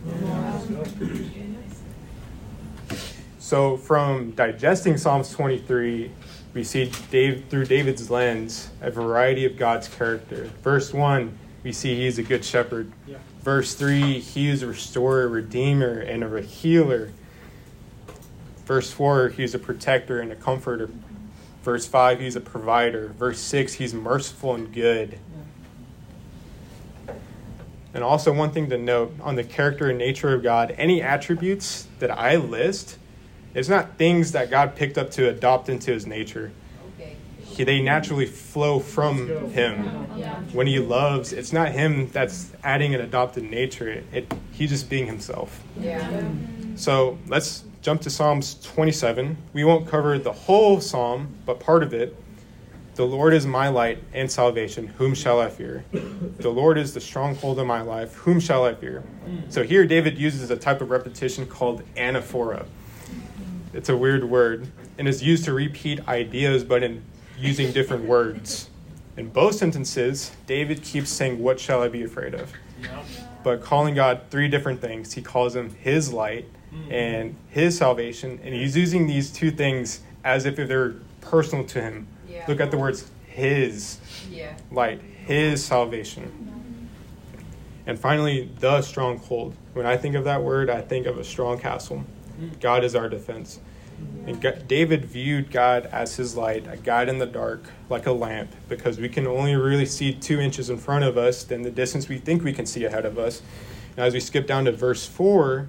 So, 3.39 3.77
from 3.77 4.31
digesting 4.31 4.97
Psalms 4.97 5.31
23, 5.31 6.11
we 6.53 6.63
see 6.63 6.91
Dave, 7.09 7.45
through 7.49 7.65
David's 7.65 8.11
lens 8.11 8.69
a 8.81 8.91
variety 8.91 9.45
of 9.45 9.55
God's 9.55 9.87
character. 9.87 10.49
Verse 10.63 10.93
1, 10.93 11.37
we 11.63 11.71
see 11.71 11.95
he's 11.95 12.17
a 12.17 12.23
good 12.23 12.43
shepherd. 12.43 12.91
Yeah. 13.07 13.17
Verse 13.41 13.73
3, 13.73 14.19
he 14.19 14.49
is 14.49 14.63
a 14.63 14.67
restorer, 14.67 15.27
redeemer, 15.27 15.99
and 15.99 16.23
a 16.23 16.41
healer. 16.41 17.11
Verse 18.65 18.91
4, 18.91 19.29
he's 19.29 19.53
a 19.53 19.59
protector 19.59 20.19
and 20.19 20.31
a 20.31 20.35
comforter. 20.35 20.89
Verse 21.63 21.85
5, 21.87 22.19
he's 22.19 22.35
a 22.35 22.41
provider. 22.41 23.09
Verse 23.09 23.39
6, 23.39 23.73
he's 23.73 23.93
merciful 23.93 24.55
and 24.55 24.73
good. 24.73 25.19
And 27.93 28.03
also, 28.03 28.31
one 28.31 28.51
thing 28.51 28.69
to 28.69 28.77
note 28.77 29.13
on 29.21 29.35
the 29.35 29.43
character 29.43 29.89
and 29.89 29.97
nature 29.97 30.33
of 30.33 30.41
God 30.43 30.73
any 30.77 31.01
attributes 31.01 31.87
that 31.99 32.09
I 32.09 32.37
list, 32.37 32.97
it's 33.53 33.67
not 33.67 33.97
things 33.97 34.31
that 34.31 34.49
God 34.49 34.75
picked 34.75 34.97
up 34.97 35.11
to 35.11 35.27
adopt 35.27 35.67
into 35.67 35.91
his 35.91 36.07
nature. 36.07 36.51
They 37.63 37.81
naturally 37.81 38.25
flow 38.25 38.79
from 38.79 39.27
him. 39.51 39.85
When 40.53 40.67
he 40.67 40.79
loves, 40.79 41.33
it's 41.33 41.53
not 41.53 41.71
him 41.71 42.09
that's 42.09 42.51
adding 42.63 42.95
an 42.95 43.01
adopted 43.01 43.43
nature, 43.43 43.89
it, 43.89 44.05
it, 44.11 44.33
he's 44.51 44.69
just 44.69 44.89
being 44.89 45.05
himself. 45.05 45.63
Yeah. 45.79 46.23
So 46.75 47.17
let's 47.27 47.63
jump 47.81 48.01
to 48.01 48.09
Psalms 48.09 48.55
27. 48.63 49.37
We 49.53 49.63
won't 49.63 49.87
cover 49.87 50.17
the 50.17 50.31
whole 50.31 50.79
psalm, 50.81 51.35
but 51.45 51.59
part 51.59 51.83
of 51.83 51.93
it. 51.93 52.15
The 52.95 53.05
Lord 53.05 53.33
is 53.33 53.45
my 53.45 53.69
light 53.69 54.03
and 54.13 54.29
salvation. 54.29 54.87
Whom 54.87 55.13
shall 55.15 55.39
I 55.39 55.49
fear? 55.49 55.85
The 56.39 56.49
Lord 56.49 56.77
is 56.77 56.93
the 56.93 56.99
stronghold 56.99 57.57
of 57.57 57.65
my 57.65 57.81
life. 57.81 58.13
Whom 58.15 58.39
shall 58.39 58.65
I 58.65 58.75
fear? 58.75 59.03
So 59.49 59.63
here 59.63 59.85
David 59.85 60.17
uses 60.17 60.51
a 60.51 60.57
type 60.57 60.81
of 60.81 60.89
repetition 60.89 61.45
called 61.45 61.83
anaphora. 61.95 62.65
It's 63.73 63.87
a 63.87 63.95
weird 63.95 64.25
word 64.25 64.67
and 64.97 65.07
is 65.07 65.23
used 65.23 65.45
to 65.45 65.53
repeat 65.53 66.05
ideas, 66.07 66.65
but 66.65 66.83
in 66.83 67.01
using 67.41 67.71
different 67.71 68.05
words. 68.05 68.69
In 69.17 69.29
both 69.29 69.55
sentences, 69.55 70.31
David 70.47 70.83
keeps 70.83 71.09
saying, 71.09 71.39
What 71.41 71.59
shall 71.59 71.81
I 71.81 71.87
be 71.87 72.03
afraid 72.03 72.33
of? 72.33 72.53
Yeah. 72.81 73.03
but 73.43 73.61
calling 73.61 73.93
God 73.93 74.21
three 74.31 74.47
different 74.47 74.81
things. 74.81 75.13
He 75.13 75.21
calls 75.21 75.55
him 75.55 75.69
his 75.75 76.11
light 76.11 76.45
hmm. 76.71 76.91
and 76.91 77.35
his 77.49 77.77
salvation, 77.77 78.39
and 78.43 78.53
he's 78.55 78.75
using 78.75 79.07
these 79.07 79.31
two 79.31 79.51
things 79.51 80.01
as 80.23 80.45
if 80.45 80.55
they're 80.55 80.95
personal 81.21 81.65
to 81.65 81.81
him. 81.81 82.07
Yeah. 82.27 82.45
Look 82.47 82.59
at 82.59 82.71
the 82.71 82.77
words 82.77 83.09
his 83.25 83.99
Yeah. 84.29 84.53
light, 84.71 85.01
his 85.01 85.63
salvation. 85.63 86.31
And 87.85 87.99
finally, 87.99 88.49
the 88.59 88.81
stronghold. 88.81 89.55
When 89.73 89.85
I 89.85 89.97
think 89.97 90.15
of 90.15 90.23
that 90.25 90.43
word, 90.43 90.69
I 90.69 90.81
think 90.81 91.07
of 91.07 91.17
a 91.17 91.23
strong 91.23 91.59
castle. 91.59 92.03
Hmm. 92.37 92.49
God 92.59 92.83
is 92.83 92.95
our 92.95 93.09
defense. 93.09 93.59
And 94.27 94.39
God, 94.39 94.67
David 94.67 95.05
viewed 95.05 95.51
God 95.51 95.87
as 95.87 96.15
his 96.15 96.35
light, 96.35 96.67
a 96.71 96.77
guide 96.77 97.09
in 97.09 97.17
the 97.17 97.25
dark, 97.25 97.63
like 97.89 98.05
a 98.05 98.11
lamp, 98.11 98.51
because 98.69 98.99
we 98.99 99.09
can 99.09 99.25
only 99.25 99.55
really 99.55 99.85
see 99.85 100.13
two 100.13 100.39
inches 100.39 100.69
in 100.69 100.77
front 100.77 101.03
of 101.03 101.17
us 101.17 101.43
than 101.43 101.63
the 101.63 101.71
distance 101.71 102.07
we 102.07 102.19
think 102.19 102.43
we 102.43 102.53
can 102.53 102.65
see 102.65 102.85
ahead 102.85 103.05
of 103.05 103.17
us. 103.17 103.41
And 103.97 104.05
as 104.05 104.13
we 104.13 104.19
skip 104.19 104.45
down 104.45 104.65
to 104.65 104.71
verse 104.71 105.07
4, 105.07 105.67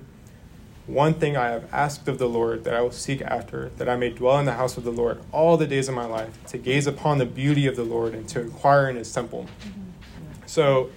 one 0.86 1.14
thing 1.14 1.36
I 1.36 1.48
have 1.48 1.72
asked 1.72 2.08
of 2.08 2.18
the 2.18 2.28
Lord 2.28 2.64
that 2.64 2.74
I 2.74 2.80
will 2.82 2.92
seek 2.92 3.22
after, 3.22 3.70
that 3.76 3.88
I 3.88 3.96
may 3.96 4.10
dwell 4.10 4.38
in 4.38 4.44
the 4.44 4.54
house 4.54 4.76
of 4.76 4.84
the 4.84 4.90
Lord 4.90 5.22
all 5.32 5.56
the 5.56 5.66
days 5.66 5.88
of 5.88 5.94
my 5.94 6.04
life, 6.04 6.44
to 6.48 6.58
gaze 6.58 6.86
upon 6.86 7.18
the 7.18 7.26
beauty 7.26 7.66
of 7.66 7.76
the 7.76 7.84
Lord 7.84 8.14
and 8.14 8.28
to 8.30 8.40
inquire 8.40 8.90
in 8.90 8.96
his 8.96 9.12
temple. 9.12 9.46
So 10.44 10.90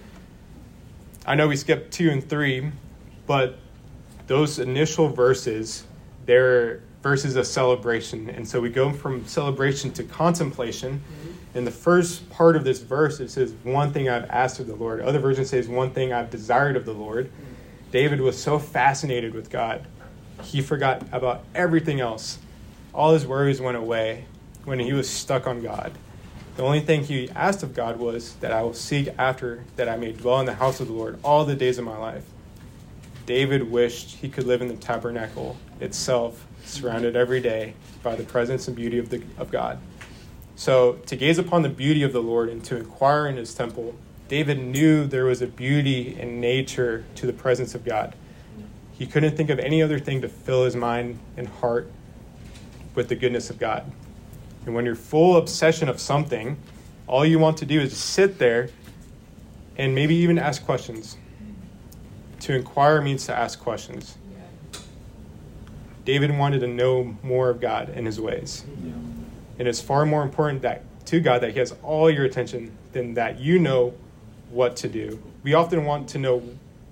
I 1.26 1.36
know 1.36 1.48
we 1.48 1.56
skipped 1.56 1.94
two 1.94 2.10
and 2.10 2.28
three, 2.28 2.72
but 3.28 3.60
those 4.28 4.60
initial 4.60 5.08
verses, 5.08 5.86
they're 6.26 6.82
verses 7.06 7.36
of 7.36 7.46
celebration. 7.46 8.32
And 8.32 8.48
so 8.48 8.60
we 8.60 8.72
go 8.72 8.92
from 8.92 9.28
celebration 9.28 9.92
to 9.94 10.04
contemplation. 10.04 10.98
Mm-hmm. 11.00 11.58
In 11.60 11.64
the 11.64 11.70
first 11.70 12.28
part 12.32 12.56
of 12.56 12.64
this 12.64 12.82
verse, 12.82 13.20
it 13.20 13.30
says, 13.30 13.54
One 13.62 13.94
thing 13.94 14.10
I've 14.10 14.28
asked 14.32 14.60
of 14.60 14.66
the 14.66 14.74
Lord. 14.74 15.02
Other 15.02 15.20
versions 15.20 15.52
says, 15.52 15.68
One 15.68 15.92
thing 15.92 16.12
I've 16.12 16.32
desired 16.32 16.76
of 16.76 16.84
the 16.84 16.94
Lord. 16.94 17.28
Mm-hmm. 17.28 17.92
David 17.92 18.22
was 18.22 18.42
so 18.42 18.58
fascinated 18.58 19.36
with 19.36 19.52
God, 19.52 19.86
he 20.42 20.62
forgot 20.62 21.04
about 21.12 21.44
everything 21.54 22.00
else. 22.00 22.40
All 22.92 23.14
his 23.14 23.28
worries 23.28 23.62
went 23.62 23.78
away 23.78 24.26
when 24.64 24.80
he 24.80 24.92
was 24.92 25.08
stuck 25.08 25.46
on 25.46 25.62
God. 25.62 25.96
The 26.56 26.64
only 26.64 26.80
thing 26.80 27.04
he 27.04 27.30
asked 27.36 27.62
of 27.62 27.76
God 27.76 28.00
was 28.00 28.34
that 28.38 28.52
I 28.52 28.64
will 28.64 28.74
seek 28.74 29.10
after 29.20 29.64
that 29.76 29.88
I 29.88 29.96
may 29.96 30.12
dwell 30.12 30.40
in 30.40 30.48
the 30.48 30.56
house 30.56 30.80
of 30.80 30.88
the 30.88 30.94
Lord 30.94 31.20
all 31.24 31.46
the 31.46 31.56
days 31.56 31.78
of 31.78 31.86
my 31.86 31.98
life. 31.98 32.26
David 33.28 33.70
wished 33.70 34.16
he 34.16 34.28
could 34.28 34.46
live 34.46 34.64
in 34.64 34.70
the 34.70 34.76
tabernacle 34.76 35.58
itself, 35.80 36.48
surrounded 36.66 37.16
every 37.16 37.40
day 37.40 37.74
by 38.04 38.16
the 38.16 38.24
presence 38.24 38.68
and 38.68 38.76
beauty 38.76 38.98
of, 38.98 39.10
the, 39.10 39.22
of 39.38 39.52
God. 39.52 39.80
So, 40.56 40.94
to 41.08 41.16
gaze 41.16 41.38
upon 41.38 41.64
the 41.64 41.70
beauty 41.70 42.04
of 42.04 42.14
the 42.14 42.22
Lord 42.22 42.50
and 42.50 42.64
to 42.66 42.78
inquire 42.78 43.28
in 43.28 43.36
his 43.36 43.54
temple, 43.54 43.96
David 44.28 44.60
knew 44.60 45.06
there 45.06 45.26
was 45.26 45.42
a 45.42 45.48
beauty 45.48 46.18
in 46.20 46.40
nature 46.40 47.06
to 47.16 47.28
the 47.28 47.34
presence 47.34 47.76
of 47.76 47.84
God. 47.84 48.16
He 48.98 49.06
couldn't 49.06 49.36
think 49.36 49.50
of 49.50 49.60
any 49.60 49.84
other 49.84 50.00
thing 50.00 50.22
to 50.22 50.30
fill 50.30 50.64
his 50.64 50.76
mind 50.76 51.20
and 51.36 51.48
heart 51.48 51.92
with 52.96 53.10
the 53.10 53.16
goodness 53.16 53.50
of 53.50 53.60
God. 53.60 53.92
And 54.66 54.74
when 54.74 54.86
you're 54.86 54.96
full 54.96 55.36
obsession 55.36 55.90
of 55.90 56.00
something, 56.00 56.58
all 57.06 57.26
you 57.26 57.38
want 57.38 57.58
to 57.58 57.66
do 57.66 57.82
is 57.82 57.92
just 57.92 58.06
sit 58.06 58.40
there 58.40 58.70
and 59.78 59.94
maybe 59.94 60.16
even 60.16 60.40
ask 60.40 60.66
questions. 60.66 61.18
To 62.42 62.56
inquire 62.56 63.02
means 63.02 63.26
to 63.26 63.36
ask 63.36 63.60
questions. 63.60 64.18
David 66.06 66.38
wanted 66.38 66.60
to 66.60 66.68
know 66.68 67.18
more 67.24 67.50
of 67.50 67.60
God 67.60 67.90
and 67.90 68.06
his 68.06 68.20
ways. 68.20 68.64
And 69.58 69.68
it's 69.68 69.82
far 69.82 70.06
more 70.06 70.22
important 70.22 70.62
that 70.62 70.84
to 71.08 71.20
God 71.20 71.42
that 71.42 71.52
he 71.52 71.60
has 71.60 71.76
all 71.84 72.10
your 72.10 72.26
attention 72.26 72.76
than 72.94 73.14
that 73.16 73.40
you 73.40 73.60
know 73.60 73.94
what 74.50 74.76
to 74.78 74.88
do. 74.88 75.22
We 75.44 75.54
often 75.54 75.86
want 75.86 76.08
to 76.10 76.18
know 76.18 76.44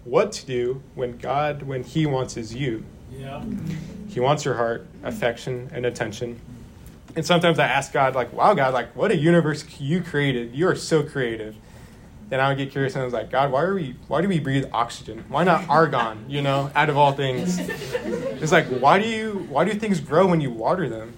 what 0.04 0.32
to 0.34 0.46
do 0.46 0.82
when 0.96 1.18
God, 1.18 1.64
when 1.64 1.84
he 1.84 2.06
wants 2.06 2.38
is 2.38 2.54
you. 2.54 2.86
Yeah. 3.12 3.44
He 4.08 4.20
wants 4.20 4.46
your 4.46 4.56
heart, 4.56 4.86
affection, 5.04 5.70
and 5.74 5.86
attention. 5.86 6.40
And 7.16 7.26
sometimes 7.26 7.60
I 7.60 7.68
ask 7.68 7.94
God, 7.94 8.16
like, 8.16 8.34
wow, 8.34 8.54
God, 8.54 8.74
like, 8.74 8.96
what 8.96 9.12
a 9.12 9.18
universe 9.18 9.66
you 9.80 10.02
created. 10.02 10.56
You 10.56 10.68
are 10.68 10.76
so 10.76 11.04
creative. 11.04 11.56
Then 12.30 12.40
I 12.40 12.50
would 12.50 12.58
get 12.58 12.72
curious 12.72 12.94
and 12.94 13.02
I 13.02 13.06
was 13.06 13.14
like, 13.14 13.30
God, 13.30 13.52
why 13.52 13.64
are 13.64 13.76
we 13.76 13.96
why 14.08 14.22
do 14.22 14.28
we 14.28 14.40
breathe 14.40 14.66
oxygen? 14.72 15.24
Why 15.28 15.44
not 15.44 15.68
argon, 15.70 16.26
you 16.28 16.42
know, 16.42 16.72
out 16.76 16.90
of 16.90 16.98
all 16.98 17.12
things? 17.14 17.60
It's 17.60 18.52
like 18.52 18.68
why 18.68 19.00
do 19.00 19.08
you 19.08 19.46
why 19.50 19.66
do 19.66 19.74
things 19.74 20.00
grow 20.00 20.28
when 20.28 20.42
you 20.42 20.50
water 20.50 20.90
them? 20.90 21.14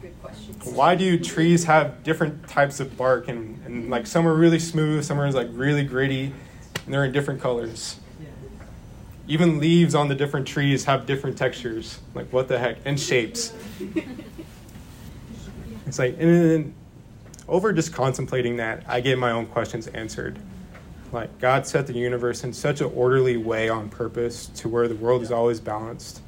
Good 0.00 0.20
questions. 0.20 0.64
Why 0.64 0.94
do 0.94 1.18
trees 1.18 1.64
have 1.64 2.02
different 2.02 2.48
types 2.48 2.80
of 2.80 2.96
bark 2.96 3.28
and, 3.28 3.60
and 3.64 3.90
like 3.90 4.06
some 4.06 4.26
are 4.26 4.34
really 4.34 4.58
smooth, 4.58 5.04
some 5.04 5.20
are 5.20 5.30
like 5.30 5.48
really 5.52 5.84
gritty, 5.84 6.32
and 6.84 6.94
they're 6.94 7.04
in 7.04 7.12
different 7.12 7.40
colors. 7.40 8.00
Even 9.28 9.58
leaves 9.58 9.94
on 9.94 10.08
the 10.08 10.14
different 10.14 10.46
trees 10.46 10.84
have 10.84 11.04
different 11.04 11.36
textures. 11.36 11.98
Like 12.14 12.32
what 12.32 12.48
the 12.48 12.58
heck? 12.58 12.78
And 12.84 12.98
shapes. 12.98 13.52
It's 15.86 15.98
like, 15.98 16.16
and 16.18 16.28
then 16.28 16.74
over 17.48 17.72
just 17.72 17.92
contemplating 17.92 18.56
that, 18.56 18.84
I 18.88 19.00
get 19.00 19.18
my 19.18 19.30
own 19.30 19.46
questions 19.46 19.86
answered. 19.88 20.38
Like, 21.12 21.38
God 21.38 21.66
set 21.66 21.86
the 21.86 21.92
universe 21.92 22.42
in 22.44 22.52
such 22.52 22.80
an 22.80 22.90
orderly 22.94 23.36
way 23.36 23.68
on 23.68 23.88
purpose 23.88 24.46
to 24.56 24.68
where 24.68 24.88
the 24.88 24.96
world 24.96 25.22
is 25.22 25.30
always 25.30 25.60
balanced. 25.60 26.20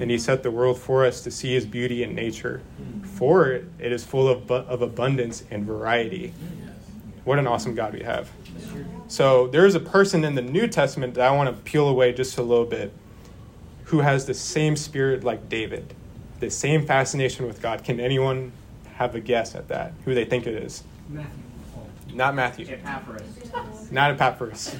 And 0.00 0.10
He 0.10 0.18
set 0.18 0.42
the 0.42 0.50
world 0.50 0.78
for 0.78 1.04
us 1.04 1.20
to 1.22 1.30
see 1.30 1.52
His 1.52 1.66
beauty 1.66 2.02
in 2.02 2.14
nature. 2.14 2.62
Hmm. 2.78 3.02
For 3.02 3.50
it, 3.50 3.66
it 3.78 3.92
is 3.92 4.04
full 4.04 4.28
of, 4.28 4.50
of 4.50 4.80
abundance 4.80 5.44
and 5.50 5.66
variety. 5.66 6.32
What 7.24 7.38
an 7.38 7.46
awesome 7.46 7.74
God 7.74 7.92
we 7.92 8.02
have. 8.02 8.30
So, 9.06 9.48
there's 9.48 9.74
a 9.74 9.80
person 9.80 10.24
in 10.24 10.34
the 10.34 10.42
New 10.42 10.66
Testament 10.66 11.14
that 11.14 11.28
I 11.28 11.36
want 11.36 11.54
to 11.54 11.62
peel 11.62 11.86
away 11.86 12.12
just 12.12 12.38
a 12.38 12.42
little 12.42 12.64
bit 12.64 12.92
who 13.84 14.00
has 14.00 14.24
the 14.24 14.34
same 14.34 14.74
spirit 14.74 15.22
like 15.22 15.50
David, 15.50 15.94
the 16.40 16.50
same 16.50 16.86
fascination 16.86 17.46
with 17.46 17.60
God. 17.60 17.84
Can 17.84 18.00
anyone 18.00 18.52
have 19.02 19.14
a 19.14 19.20
guess 19.20 19.54
at 19.54 19.68
that? 19.68 19.92
Who 20.04 20.14
they 20.14 20.24
think 20.24 20.46
it 20.46 20.54
is? 20.54 20.84
Matthew. 21.08 21.30
Not 22.14 22.34
Matthew. 22.34 22.66
Epaphras. 22.68 23.90
Not 23.90 24.10
Epaphras. 24.12 24.76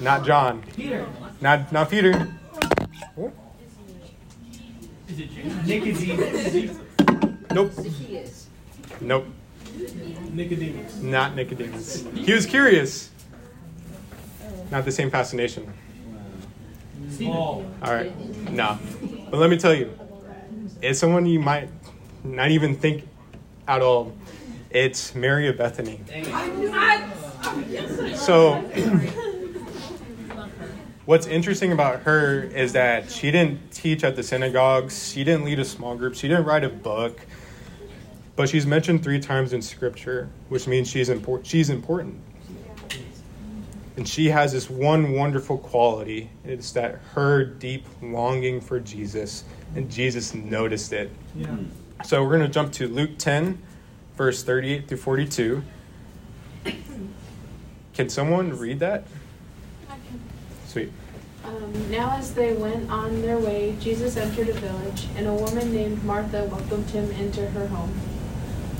Not 0.00 0.24
John. 0.24 0.62
Peter. 0.74 1.06
Not 1.40 1.70
not 1.72 1.90
Peter. 1.90 2.28
Is 5.08 5.18
it 5.18 5.30
James? 5.32 5.66
Nicodemus. 5.66 6.78
Nope. 7.52 7.72
Nope. 9.00 9.26
Nicodemus. 10.32 10.96
Not 10.96 11.36
Nicodemus. 11.36 12.04
He 12.14 12.32
was 12.32 12.46
curious. 12.46 13.10
Not 14.70 14.84
the 14.84 14.92
same 14.92 15.10
fascination. 15.10 15.72
Paul. 17.18 17.66
All 17.82 17.92
right. 17.92 18.12
No. 18.50 18.78
But 19.30 19.38
let 19.38 19.50
me 19.50 19.58
tell 19.58 19.74
you, 19.74 19.92
it's 20.82 20.98
someone 20.98 21.26
you 21.26 21.40
might 21.40 21.68
not 22.24 22.50
even 22.50 22.74
think 22.74 23.06
at 23.66 23.82
all. 23.82 24.12
It's 24.70 25.14
Mary 25.14 25.48
of 25.48 25.58
Bethany. 25.58 26.00
So, 28.14 28.60
what's 31.06 31.26
interesting 31.26 31.72
about 31.72 32.02
her 32.02 32.42
is 32.42 32.72
that 32.74 33.10
she 33.10 33.30
didn't 33.30 33.72
teach 33.72 34.04
at 34.04 34.16
the 34.16 34.22
synagogues, 34.22 35.12
she 35.12 35.24
didn't 35.24 35.44
lead 35.44 35.58
a 35.58 35.64
small 35.64 35.96
group, 35.96 36.14
she 36.14 36.28
didn't 36.28 36.44
write 36.44 36.64
a 36.64 36.68
book, 36.68 37.20
but 38.36 38.48
she's 38.48 38.66
mentioned 38.66 39.02
three 39.02 39.20
times 39.20 39.52
in 39.52 39.62
Scripture, 39.62 40.28
which 40.48 40.66
means 40.66 40.88
she's 40.88 41.08
important. 41.08 41.46
She's 41.46 41.70
important. 41.70 42.20
And 43.96 44.08
she 44.08 44.30
has 44.30 44.52
this 44.52 44.70
one 44.70 45.12
wonderful 45.12 45.58
quality. 45.58 46.30
It's 46.44 46.72
that 46.72 47.00
her 47.12 47.44
deep 47.44 47.84
longing 48.00 48.60
for 48.60 48.80
Jesus, 48.80 49.44
and 49.74 49.90
Jesus 49.90 50.34
noticed 50.34 50.92
it. 50.92 51.10
Yeah. 51.34 51.56
So 52.04 52.22
we're 52.22 52.36
going 52.36 52.48
to 52.48 52.52
jump 52.52 52.72
to 52.74 52.88
Luke 52.88 53.18
10, 53.18 53.60
verse 54.16 54.42
38 54.42 54.88
through 54.88 54.98
42. 54.98 55.62
Can 57.94 58.08
someone 58.08 58.56
read 58.56 58.80
that? 58.80 59.04
Sweet. 60.66 60.92
Um, 61.44 61.90
now, 61.90 62.16
as 62.16 62.34
they 62.34 62.52
went 62.52 62.90
on 62.90 63.22
their 63.22 63.38
way, 63.38 63.76
Jesus 63.80 64.16
entered 64.16 64.48
a 64.48 64.52
village, 64.52 65.08
and 65.16 65.26
a 65.26 65.34
woman 65.34 65.72
named 65.72 66.04
Martha 66.04 66.44
welcomed 66.44 66.88
him 66.90 67.10
into 67.12 67.46
her 67.50 67.66
home. 67.66 67.92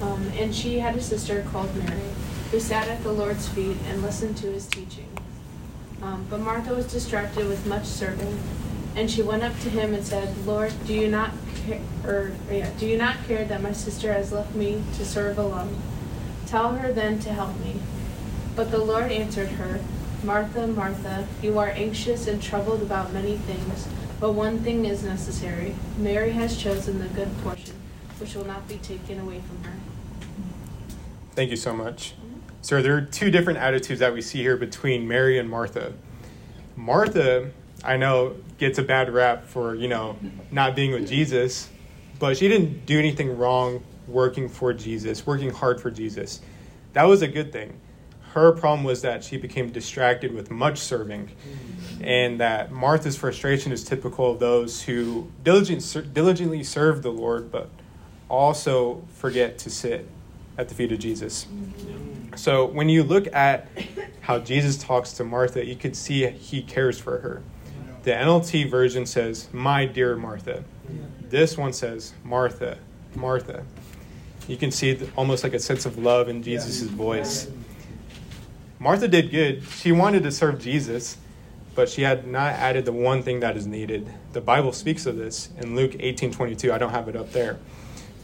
Um, 0.02 0.30
and 0.36 0.54
she 0.54 0.78
had 0.78 0.94
a 0.94 1.02
sister 1.02 1.44
called 1.50 1.74
Mary, 1.76 2.00
who 2.50 2.60
sat 2.60 2.88
at 2.88 3.02
the 3.02 3.12
Lord's 3.12 3.48
feet 3.48 3.76
and 3.88 4.02
listened 4.02 4.36
to 4.38 4.46
his 4.46 4.66
teaching. 4.66 5.08
Um, 6.02 6.26
but 6.30 6.40
Martha 6.40 6.74
was 6.74 6.90
distracted 6.90 7.48
with 7.48 7.66
much 7.66 7.84
serving, 7.84 8.38
and 8.96 9.10
she 9.10 9.22
went 9.22 9.42
up 9.42 9.58
to 9.60 9.70
him 9.70 9.94
and 9.94 10.04
said, 10.04 10.34
"Lord, 10.46 10.72
do 10.86 10.94
you 10.94 11.08
not 11.08 11.32
care, 11.66 11.80
or, 12.04 12.32
yeah, 12.50 12.70
do 12.78 12.86
you 12.86 12.98
not 12.98 13.16
care 13.26 13.44
that 13.44 13.62
my 13.62 13.72
sister 13.72 14.12
has 14.12 14.32
left 14.32 14.54
me 14.54 14.82
to 14.96 15.04
serve 15.04 15.38
alone? 15.38 15.76
Tell 16.46 16.74
her 16.74 16.92
then 16.92 17.18
to 17.20 17.32
help 17.32 17.58
me." 17.60 17.80
But 18.56 18.70
the 18.70 18.78
Lord 18.78 19.12
answered 19.12 19.50
her, 19.50 19.80
Martha, 20.22 20.66
Martha, 20.66 21.26
you 21.40 21.58
are 21.58 21.68
anxious 21.68 22.26
and 22.26 22.42
troubled 22.42 22.82
about 22.82 23.12
many 23.12 23.38
things, 23.38 23.88
but 24.18 24.32
one 24.32 24.58
thing 24.58 24.84
is 24.84 25.02
necessary. 25.02 25.74
Mary 25.96 26.32
has 26.32 26.58
chosen 26.58 26.98
the 26.98 27.08
good 27.08 27.28
portion, 27.38 27.74
which 28.18 28.34
will 28.34 28.44
not 28.44 28.68
be 28.68 28.76
taken 28.76 29.18
away 29.18 29.40
from 29.40 29.64
her. 29.64 29.78
Thank 31.34 31.50
you 31.50 31.56
so 31.56 31.72
much. 31.72 32.14
So 32.60 32.82
there 32.82 32.94
are 32.94 33.00
two 33.00 33.30
different 33.30 33.60
attitudes 33.60 34.00
that 34.00 34.12
we 34.12 34.20
see 34.20 34.42
here 34.42 34.58
between 34.58 35.08
Mary 35.08 35.38
and 35.38 35.48
Martha. 35.48 35.94
Martha, 36.76 37.50
I 37.82 37.96
know, 37.96 38.36
gets 38.58 38.78
a 38.78 38.82
bad 38.82 39.12
rap 39.12 39.44
for, 39.44 39.74
you 39.74 39.88
know, 39.88 40.16
not 40.50 40.76
being 40.76 40.92
with 40.92 41.08
Jesus, 41.08 41.68
but 42.18 42.36
she 42.36 42.48
didn't 42.48 42.84
do 42.84 42.98
anything 42.98 43.38
wrong 43.38 43.82
working 44.06 44.48
for 44.48 44.72
Jesus, 44.72 45.26
working 45.26 45.50
hard 45.50 45.80
for 45.80 45.90
Jesus. 45.90 46.40
That 46.92 47.04
was 47.04 47.22
a 47.22 47.28
good 47.28 47.52
thing. 47.52 47.78
her 48.32 48.52
problem 48.52 48.84
was 48.84 49.02
that 49.02 49.24
she 49.24 49.36
became 49.36 49.70
distracted 49.70 50.32
with 50.32 50.50
much 50.50 50.78
serving, 50.78 51.30
and 52.00 52.40
that 52.40 52.70
Martha's 52.70 53.16
frustration 53.16 53.72
is 53.72 53.82
typical 53.82 54.30
of 54.30 54.38
those 54.38 54.82
who 54.82 55.28
diligent, 55.42 56.14
diligently 56.14 56.62
serve 56.62 57.02
the 57.02 57.10
Lord, 57.10 57.50
but 57.50 57.68
also 58.28 59.02
forget 59.14 59.58
to 59.58 59.70
sit 59.70 60.08
at 60.56 60.68
the 60.68 60.74
feet 60.74 60.92
of 60.92 61.00
Jesus. 61.00 61.46
So 62.36 62.64
when 62.66 62.88
you 62.88 63.02
look 63.02 63.26
at 63.34 63.66
how 64.20 64.38
Jesus 64.38 64.78
talks 64.78 65.12
to 65.14 65.24
Martha, 65.24 65.64
you 65.66 65.74
could 65.74 65.96
see 65.96 66.28
he 66.28 66.62
cares 66.62 67.00
for 67.00 67.18
her. 67.18 67.42
The 68.02 68.12
NLT 68.12 68.70
version 68.70 69.04
says, 69.04 69.48
My 69.52 69.84
dear 69.84 70.16
Martha. 70.16 70.64
This 71.28 71.56
one 71.56 71.72
says, 71.72 72.14
Martha, 72.24 72.78
Martha. 73.14 73.64
You 74.48 74.56
can 74.56 74.70
see 74.70 74.98
almost 75.16 75.44
like 75.44 75.54
a 75.54 75.58
sense 75.58 75.86
of 75.86 75.98
love 75.98 76.28
in 76.28 76.42
Jesus' 76.42 76.82
voice. 76.82 77.48
Martha 78.78 79.06
did 79.06 79.30
good. 79.30 79.62
She 79.64 79.92
wanted 79.92 80.22
to 80.22 80.32
serve 80.32 80.58
Jesus, 80.58 81.18
but 81.74 81.88
she 81.88 82.02
had 82.02 82.26
not 82.26 82.54
added 82.54 82.86
the 82.86 82.92
one 82.92 83.22
thing 83.22 83.40
that 83.40 83.56
is 83.56 83.66
needed. 83.66 84.10
The 84.32 84.40
Bible 84.40 84.72
speaks 84.72 85.04
of 85.04 85.16
this 85.16 85.50
in 85.58 85.76
Luke 85.76 85.94
18 86.00 86.32
22. 86.32 86.72
I 86.72 86.78
don't 86.78 86.90
have 86.90 87.08
it 87.08 87.14
up 87.14 87.32
there. 87.32 87.58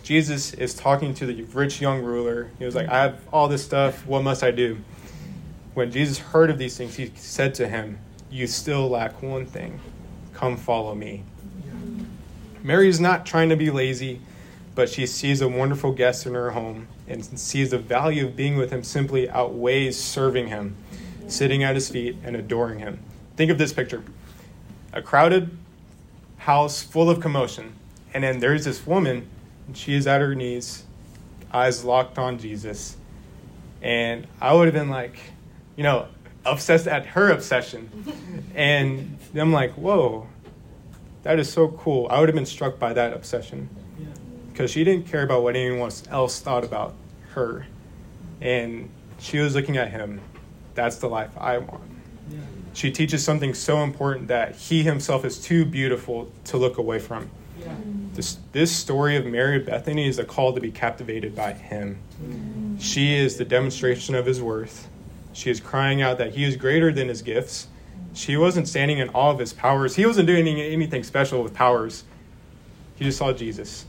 Jesus 0.03 0.55
is 0.55 0.73
talking 0.73 1.13
to 1.15 1.27
the 1.27 1.43
rich 1.43 1.81
young 1.81 2.03
ruler. 2.03 2.51
He 2.59 2.65
was 2.65 2.75
like, 2.75 2.89
I 2.89 3.03
have 3.03 3.21
all 3.33 3.49
this 3.49 3.65
stuff. 3.65 4.07
What 4.07 4.23
must 4.23 4.43
I 4.43 4.51
do? 4.51 4.79
When 5.75 5.91
Jesus 5.91 6.19
heard 6.19 6.49
of 6.49 6.59
these 6.59 6.77
things, 6.77 6.95
he 6.95 7.13
said 7.17 7.55
to 7.57 7.69
him, 7.69 7.99
You 8.31 8.47
still 8.47 8.89
lack 8.89 9.23
one 9.23 9.47
thing. 9.47 9.81
Come 10.35 10.57
follow 10.57 10.95
me. 10.95 11.23
Mary 12.63 12.89
is 12.89 12.99
not 12.99 13.25
trying 13.25 13.49
to 13.49 13.57
be 13.57 13.71
lazy, 13.71 14.21
but 14.75 14.89
she 14.89 15.07
sees 15.07 15.41
a 15.41 15.49
wonderful 15.49 15.93
guest 15.93 16.27
in 16.27 16.35
her 16.35 16.51
home 16.51 16.89
and 17.09 17.25
sees 17.25 17.71
the 17.71 17.79
value 17.79 18.27
of 18.27 18.37
being 18.37 18.57
with 18.57 18.71
him 18.71 18.83
simply 18.83 19.29
outweighs 19.31 19.99
serving 19.99 20.49
him, 20.49 20.77
sitting 21.29 21.63
at 21.63 21.75
his 21.75 21.89
feet 21.89 22.17
and 22.25 22.37
adoring 22.37 22.81
him. 22.81 22.99
Think 23.37 23.51
of 23.51 23.59
this 23.59 23.73
picture 23.73 24.03
a 24.93 25.03
crowded 25.03 25.57
house 26.39 26.83
full 26.83 27.11
of 27.11 27.21
commotion, 27.21 27.75
and 28.15 28.25
then 28.25 28.41
there's 28.41 28.65
this 28.65 28.87
woman, 28.87 29.29
and 29.67 29.77
she 29.77 29.95
is 29.95 30.07
at 30.07 30.21
her 30.21 30.35
knees, 30.35 30.85
eyes 31.53 31.85
locked 31.85 32.19
on 32.19 32.39
Jesus. 32.39 32.97
And 33.83 34.27
I 34.41 34.55
would 34.55 34.67
have 34.67 34.75
been 34.75 34.89
like, 34.89 35.19
you 35.77 35.83
know, 35.83 36.09
obsessed 36.47 36.87
at 36.87 37.07
her 37.07 37.31
obsession. 37.31 37.91
And 38.57 39.19
I'm 39.35 39.53
like, 39.53 39.73
whoa, 39.73 40.29
that 41.25 41.39
is 41.39 41.53
so 41.53 41.69
cool. 41.69 42.07
I 42.09 42.21
would 42.21 42.31
have 42.31 42.35
been 42.35 42.47
struck 42.47 42.79
by 42.79 42.95
that 42.95 43.13
obsession 43.13 43.69
because 44.51 44.71
she 44.71 44.83
didn't 44.83 45.09
care 45.09 45.23
about 45.23 45.43
what 45.43 45.57
anyone 45.57 45.93
else 46.09 46.41
thought 46.41 46.65
about 46.65 46.95
her. 47.33 47.67
And 48.41 48.89
she 49.19 49.39
was 49.39 49.55
looking 49.55 49.77
at 49.77 49.91
him. 49.91 50.23
That's 50.75 50.97
the 50.97 51.09
life 51.09 51.31
I 51.37 51.59
want. 51.59 51.83
Yeah. 52.31 52.39
She 52.73 52.91
teaches 52.91 53.23
something 53.23 53.53
so 53.53 53.83
important 53.83 54.29
that 54.29 54.57
he 54.57 54.83
himself 54.83 55.27
is 55.27 55.39
too 55.39 55.67
beautiful 55.67 56.33
to 56.45 56.57
look 56.57 56.79
away 56.79 56.99
from. 56.99 57.31
Yeah. 57.61 57.75
This, 58.15 58.39
this 58.53 58.75
story 58.75 59.17
of 59.17 59.27
Mary 59.27 59.59
of 59.59 59.67
Bethany 59.67 60.09
is 60.09 60.19
a 60.19 60.25
call 60.25 60.55
to 60.55 60.61
be 60.63 60.71
captivated 60.71 61.37
by 61.37 61.53
him. 61.53 61.99
Mm-hmm. 62.23 62.79
She 62.79 63.15
is 63.15 63.37
the 63.37 63.45
demonstration 63.45 64.15
of 64.15 64.25
his 64.25 64.41
worth. 64.41 64.89
She 65.37 65.51
is 65.51 65.61
crying 65.61 66.03
out 66.03 66.19
that 66.19 66.35
he 66.35 66.45
is 66.45 66.57
greater 66.57 66.93
than 66.93 67.09
his 67.09 67.23
gifts. 67.23 67.69
She 68.15 68.37
wasn't 68.37 68.67
standing 68.67 68.99
in 68.99 69.11
awe 69.11 69.31
of 69.31 69.39
his 69.39 69.53
powers. 69.53 69.95
He 69.95 70.07
wasn't 70.07 70.27
doing 70.27 70.49
anything 70.49 71.05
special 71.05 71.43
with 71.43 71.55
powers. 71.55 72.05
He 72.97 73.05
just 73.05 73.19
saw 73.19 73.33
Jesus 73.33 73.85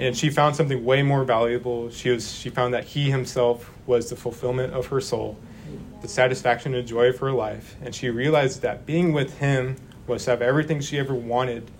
and 0.00 0.16
she 0.16 0.30
found 0.30 0.56
something 0.56 0.82
way 0.84 1.02
more 1.02 1.24
valuable. 1.24 1.90
She 1.90 2.08
was 2.10 2.34
she 2.34 2.48
found 2.48 2.74
that 2.74 2.84
he 2.84 3.10
himself 3.10 3.70
was 3.86 4.08
the 4.08 4.16
fulfillment 4.16 4.72
of 4.72 4.86
her 4.86 5.00
soul, 5.00 5.38
the 6.00 6.08
satisfaction 6.08 6.74
and 6.74 6.88
joy 6.88 7.10
of 7.10 7.18
her 7.18 7.32
life, 7.32 7.76
and 7.82 7.94
she 7.94 8.08
realized 8.08 8.62
that 8.62 8.86
being 8.86 9.12
with 9.12 9.38
him 9.38 9.76
was 10.06 10.24
to 10.24 10.30
have 10.30 10.42
everything 10.42 10.80
she 10.80 10.98
ever 10.98 11.14
wanted. 11.14 11.70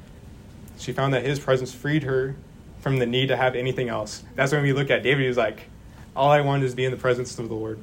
She 0.79 0.92
found 0.92 1.14
that 1.14 1.25
his 1.25 1.40
presence 1.40 1.73
freed 1.73 2.03
her 2.03 2.37
from 2.81 2.99
the 2.99 3.07
need 3.07 3.29
to 3.29 3.37
have 3.37 3.55
anything 3.55 3.88
else. 3.88 4.23
That's 4.35 4.53
when 4.53 4.62
we 4.62 4.73
look 4.73 4.90
at 4.90 5.03
David. 5.03 5.23
He 5.23 5.29
was 5.29 5.37
like, 5.38 5.68
"All 6.14 6.31
I 6.31 6.42
want 6.42 6.62
is 6.62 6.73
to 6.73 6.77
be 6.77 6.85
in 6.85 6.90
the 6.90 6.99
presence 6.99 7.38
of 7.38 7.49
the 7.49 7.55
Lord." 7.55 7.83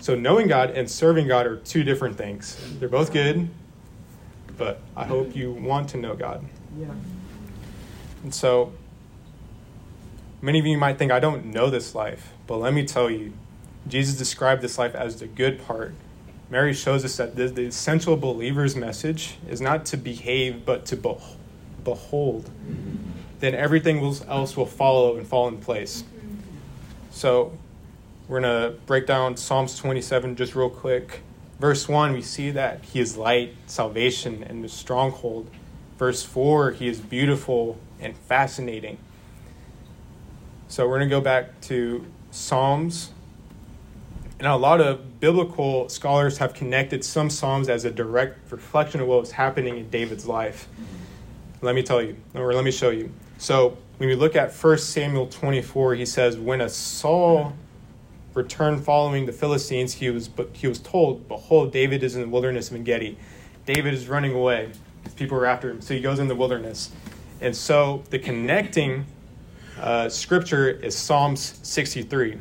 So 0.00 0.14
knowing 0.14 0.48
God 0.48 0.70
and 0.70 0.90
serving 0.90 1.28
God 1.28 1.46
are 1.46 1.56
two 1.56 1.84
different 1.84 2.16
things. 2.16 2.56
They're 2.78 2.88
both 2.88 3.12
good, 3.12 3.48
but 4.56 4.80
I 4.96 5.04
hope 5.04 5.36
you 5.36 5.52
want 5.52 5.90
to 5.90 5.98
know 5.98 6.14
God. 6.14 6.44
Yeah. 6.78 6.88
And 8.22 8.34
so 8.34 8.72
Many 10.42 10.58
of 10.58 10.66
you 10.66 10.78
might 10.78 10.98
think, 10.98 11.12
I 11.12 11.20
don't 11.20 11.46
know 11.46 11.68
this 11.68 11.94
life, 11.94 12.32
but 12.46 12.56
let 12.56 12.72
me 12.72 12.86
tell 12.86 13.10
you, 13.10 13.34
Jesus 13.86 14.16
described 14.16 14.62
this 14.62 14.78
life 14.78 14.94
as 14.94 15.16
the 15.16 15.26
good 15.26 15.62
part. 15.66 15.94
Mary 16.48 16.72
shows 16.72 17.04
us 17.04 17.16
that 17.18 17.36
the, 17.36 17.48
the 17.48 17.66
essential 17.66 18.16
believer's 18.16 18.74
message 18.74 19.36
is 19.48 19.60
not 19.60 19.84
to 19.86 19.96
behave, 19.96 20.64
but 20.64 20.86
to 20.86 20.96
be- 20.96 21.14
behold. 21.84 22.46
Mm-hmm. 22.46 22.96
Then 23.40 23.54
everything 23.54 24.02
else 24.28 24.56
will 24.56 24.66
follow 24.66 25.16
and 25.16 25.26
fall 25.26 25.46
in 25.48 25.58
place. 25.58 26.04
So, 27.10 27.52
we're 28.30 28.40
going 28.40 28.72
to 28.72 28.78
break 28.86 29.08
down 29.08 29.36
Psalms 29.36 29.76
27 29.76 30.36
just 30.36 30.54
real 30.54 30.70
quick. 30.70 31.22
Verse 31.58 31.88
1, 31.88 32.12
we 32.12 32.22
see 32.22 32.52
that 32.52 32.84
he 32.84 33.00
is 33.00 33.16
light, 33.16 33.56
salvation, 33.66 34.44
and 34.44 34.62
the 34.62 34.68
stronghold. 34.68 35.50
Verse 35.98 36.22
4, 36.22 36.70
he 36.70 36.86
is 36.86 37.00
beautiful 37.00 37.76
and 37.98 38.16
fascinating. 38.16 38.98
So 40.68 40.88
we're 40.88 40.98
going 40.98 41.08
to 41.08 41.16
go 41.16 41.20
back 41.20 41.60
to 41.62 42.06
Psalms. 42.30 43.10
And 44.38 44.46
a 44.46 44.54
lot 44.54 44.80
of 44.80 45.18
biblical 45.18 45.88
scholars 45.88 46.38
have 46.38 46.54
connected 46.54 47.04
some 47.04 47.30
Psalms 47.30 47.68
as 47.68 47.84
a 47.84 47.90
direct 47.90 48.52
reflection 48.52 49.00
of 49.00 49.08
what 49.08 49.18
was 49.18 49.32
happening 49.32 49.76
in 49.76 49.90
David's 49.90 50.26
life. 50.26 50.68
Let 51.62 51.74
me 51.74 51.82
tell 51.82 52.00
you, 52.00 52.16
or 52.34 52.54
let 52.54 52.62
me 52.62 52.70
show 52.70 52.90
you. 52.90 53.12
So 53.38 53.76
when 53.96 54.08
we 54.08 54.14
look 54.14 54.36
at 54.36 54.54
1 54.54 54.78
Samuel 54.78 55.26
24, 55.26 55.96
he 55.96 56.06
says, 56.06 56.38
When 56.38 56.60
a 56.60 56.68
Saul 56.68 57.54
returned 58.34 58.84
following 58.84 59.26
the 59.26 59.32
Philistines, 59.32 59.94
he 59.94 60.10
was, 60.10 60.30
he 60.52 60.66
was 60.66 60.78
told, 60.78 61.28
Behold, 61.28 61.72
David 61.72 62.02
is 62.02 62.14
in 62.14 62.22
the 62.22 62.28
wilderness 62.28 62.70
of 62.70 62.76
Engedi. 62.76 63.18
David 63.66 63.94
is 63.94 64.08
running 64.08 64.32
away. 64.32 64.70
People 65.16 65.38
are 65.38 65.46
after 65.46 65.70
him. 65.70 65.80
So 65.80 65.94
he 65.94 66.00
goes 66.00 66.18
in 66.18 66.28
the 66.28 66.34
wilderness. 66.34 66.90
And 67.40 67.56
so 67.56 68.02
the 68.10 68.18
connecting 68.18 69.06
uh, 69.78 70.08
scripture 70.08 70.68
is 70.68 70.96
Psalms 70.96 71.58
63. 71.62 72.38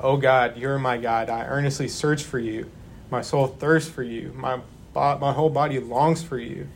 Oh 0.00 0.16
God, 0.16 0.56
you're 0.56 0.78
my 0.78 0.96
God. 0.96 1.30
I 1.30 1.44
earnestly 1.46 1.88
search 1.88 2.22
for 2.22 2.38
you. 2.38 2.70
My 3.10 3.22
soul 3.22 3.46
thirsts 3.46 3.90
for 3.90 4.02
you. 4.02 4.32
My, 4.34 4.60
my 4.94 5.32
whole 5.32 5.50
body 5.50 5.78
longs 5.78 6.22
for 6.22 6.38
you 6.38 6.66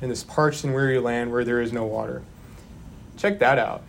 in 0.00 0.08
this 0.08 0.24
parched 0.24 0.64
and 0.64 0.74
weary 0.74 0.98
land 0.98 1.30
where 1.30 1.44
there 1.44 1.60
is 1.60 1.72
no 1.72 1.84
water. 1.84 2.22
Check 3.16 3.38
that 3.38 3.58
out. 3.58 3.82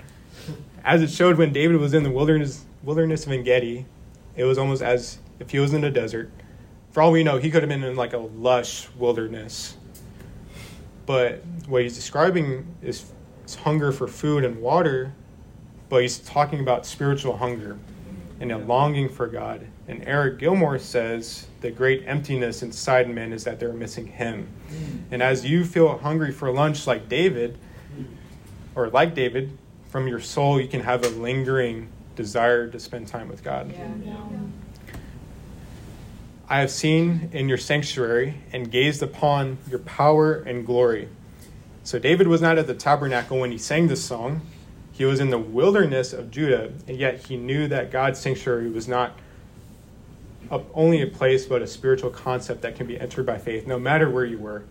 As 0.83 1.01
it 1.01 1.09
showed 1.09 1.37
when 1.37 1.51
David 1.51 1.77
was 1.77 1.93
in 1.93 2.03
the 2.03 2.11
wilderness, 2.11 2.65
wilderness 2.87 3.25
of 3.25 3.33
Engedi, 3.33 3.85
it 4.37 4.45
was 4.45 4.57
almost 4.57 4.81
as 4.81 5.17
if 5.41 5.51
he 5.51 5.59
was 5.59 5.73
in 5.73 5.83
a 5.83 5.91
desert. 5.91 6.31
For 6.91 7.01
all 7.01 7.11
we 7.11 7.21
know, 7.21 7.37
he 7.37 7.51
could 7.51 7.61
have 7.61 7.67
been 7.67 7.83
in 7.83 7.97
like 7.97 8.13
a 8.13 8.17
lush 8.17 8.87
wilderness. 8.97 9.75
But 11.05 11.43
what 11.67 11.81
he's 11.81 11.95
describing 11.95 12.65
is 12.81 13.11
it's 13.43 13.55
hunger 13.55 13.91
for 13.91 14.07
food 14.07 14.45
and 14.45 14.61
water, 14.61 15.13
but 15.89 16.01
he's 16.01 16.19
talking 16.19 16.61
about 16.61 16.85
spiritual 16.85 17.35
hunger 17.35 17.77
and 18.39 18.53
a 18.53 18.57
longing 18.57 19.09
for 19.09 19.27
God. 19.27 19.67
And 19.89 20.07
Eric 20.07 20.39
Gilmour 20.39 20.79
says 20.79 21.47
the 21.59 21.71
great 21.71 22.03
emptiness 22.05 22.63
inside 22.63 23.09
men 23.09 23.33
is 23.33 23.43
that 23.43 23.59
they're 23.59 23.73
missing 23.73 24.07
Him. 24.07 24.47
Mm. 24.69 24.99
And 25.11 25.23
as 25.23 25.45
you 25.45 25.65
feel 25.65 25.97
hungry 25.97 26.31
for 26.31 26.51
lunch, 26.51 26.87
like 26.87 27.09
David, 27.09 27.57
or 28.75 28.89
like 28.89 29.13
David, 29.13 29.57
from 29.89 30.07
your 30.07 30.19
soul, 30.21 30.61
you 30.61 30.67
can 30.67 30.81
have 30.81 31.03
a 31.03 31.09
lingering 31.09 31.89
desire 32.17 32.67
to 32.67 32.79
spend 32.79 33.07
time 33.07 33.29
with 33.29 33.43
God. 33.43 33.71
Yeah. 33.71 34.17
I 36.49 36.59
have 36.59 36.71
seen 36.71 37.29
in 37.33 37.47
your 37.47 37.57
sanctuary 37.57 38.35
and 38.51 38.69
gazed 38.71 39.03
upon 39.03 39.57
your 39.69 39.79
power 39.79 40.35
and 40.35 40.65
glory. 40.65 41.07
So 41.83 41.99
David 41.99 42.27
was 42.27 42.41
not 42.41 42.57
at 42.57 42.67
the 42.67 42.73
tabernacle 42.73 43.39
when 43.39 43.51
he 43.51 43.57
sang 43.57 43.87
this 43.87 44.03
song. 44.03 44.41
He 44.91 45.05
was 45.05 45.19
in 45.19 45.29
the 45.29 45.37
wilderness 45.37 46.11
of 46.11 46.31
Judah, 46.31 46.71
and 46.87 46.97
yet 46.97 47.27
he 47.27 47.37
knew 47.37 47.67
that 47.67 47.91
God's 47.91 48.19
sanctuary 48.19 48.69
was 48.69 48.87
not 48.87 49.17
a, 50.49 50.61
only 50.73 51.01
a 51.01 51.07
place, 51.07 51.45
but 51.45 51.61
a 51.61 51.67
spiritual 51.67 52.09
concept 52.09 52.61
that 52.61 52.75
can 52.75 52.87
be 52.87 52.99
entered 52.99 53.25
by 53.25 53.37
faith, 53.37 53.67
no 53.67 53.77
matter 53.77 54.09
where 54.09 54.25
you 54.25 54.39
were. 54.39 54.63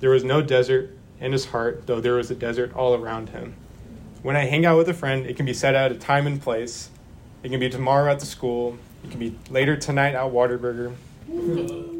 There 0.00 0.10
was 0.10 0.24
no 0.24 0.42
desert 0.42 0.96
in 1.20 1.32
his 1.32 1.44
heart, 1.46 1.86
though 1.86 2.00
there 2.00 2.14
was 2.14 2.30
a 2.30 2.34
desert 2.34 2.74
all 2.74 2.94
around 2.94 3.28
him. 3.28 3.54
When 4.22 4.36
I 4.36 4.44
hang 4.44 4.66
out 4.66 4.76
with 4.76 4.88
a 4.88 4.94
friend, 4.94 5.26
it 5.26 5.36
can 5.36 5.46
be 5.46 5.54
set 5.54 5.74
at 5.74 5.92
a 5.92 5.94
time 5.94 6.26
and 6.26 6.40
place. 6.40 6.90
It 7.42 7.48
can 7.48 7.60
be 7.60 7.70
tomorrow 7.70 8.10
at 8.10 8.20
the 8.20 8.26
school. 8.26 8.78
It 9.04 9.10
can 9.10 9.18
be 9.18 9.36
later 9.48 9.76
tonight 9.76 10.14
at 10.14 10.30
Whataburger. 10.30 10.94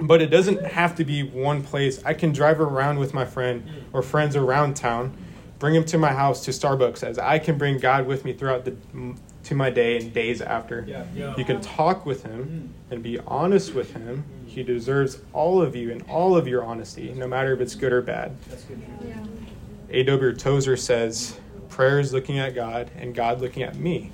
But 0.03 0.21
it 0.21 0.27
doesn't 0.27 0.65
have 0.65 0.97
to 0.97 1.05
be 1.05 1.23
one 1.23 1.63
place. 1.63 2.03
I 2.05 2.15
can 2.15 2.33
drive 2.33 2.61
around 2.61 2.99
with 2.99 3.15
my 3.15 3.25
friend 3.25 3.65
or 3.93 4.03
friends 4.03 4.37
around 4.37 4.75
town, 4.77 5.17
bring 5.59 5.75
them 5.75 5.85
to 5.87 5.99
my 5.99 6.13
house 6.13 6.45
to 6.45 6.51
Starbucks, 6.51 7.03
as 7.03 7.19
I 7.19 7.39
can 7.39 7.57
bring 7.57 7.79
God 7.79 8.07
with 8.07 8.25
me 8.25 8.33
throughout 8.33 8.65
the 8.65 8.77
to 9.45 9.55
my 9.55 9.71
day 9.71 9.97
and 9.97 10.13
days 10.13 10.43
after. 10.43 10.85
Yeah. 10.87 11.05
Yeah. 11.15 11.35
You 11.37 11.45
can 11.45 11.61
talk 11.61 12.05
with 12.05 12.23
him 12.25 12.75
and 12.91 13.03
be 13.03 13.19
honest 13.21 13.75
with 13.75 13.93
him. 13.95 14.25
He 14.47 14.63
deserves 14.63 15.19
all 15.33 15.63
of 15.63 15.75
you 15.75 15.91
and 15.93 16.03
all 16.09 16.37
of 16.37 16.47
your 16.47 16.63
honesty, 16.63 17.13
no 17.15 17.27
matter 17.27 17.53
if 17.55 17.61
it's 17.61 17.75
good 17.75 17.93
or 17.93 18.03
bad. 18.03 18.37
That's 18.49 18.65
good. 18.65 18.83
Yeah. 19.07 19.25
A.W. 19.91 20.35
Tozer 20.35 20.77
says, 20.77 21.41
Prayer 21.81 21.99
is 21.99 22.13
looking 22.13 22.39
at 22.39 22.55
God 22.55 22.91
and 22.99 23.15
God 23.15 23.41
looking 23.41 23.63
at 23.63 23.75
me. 23.75 24.13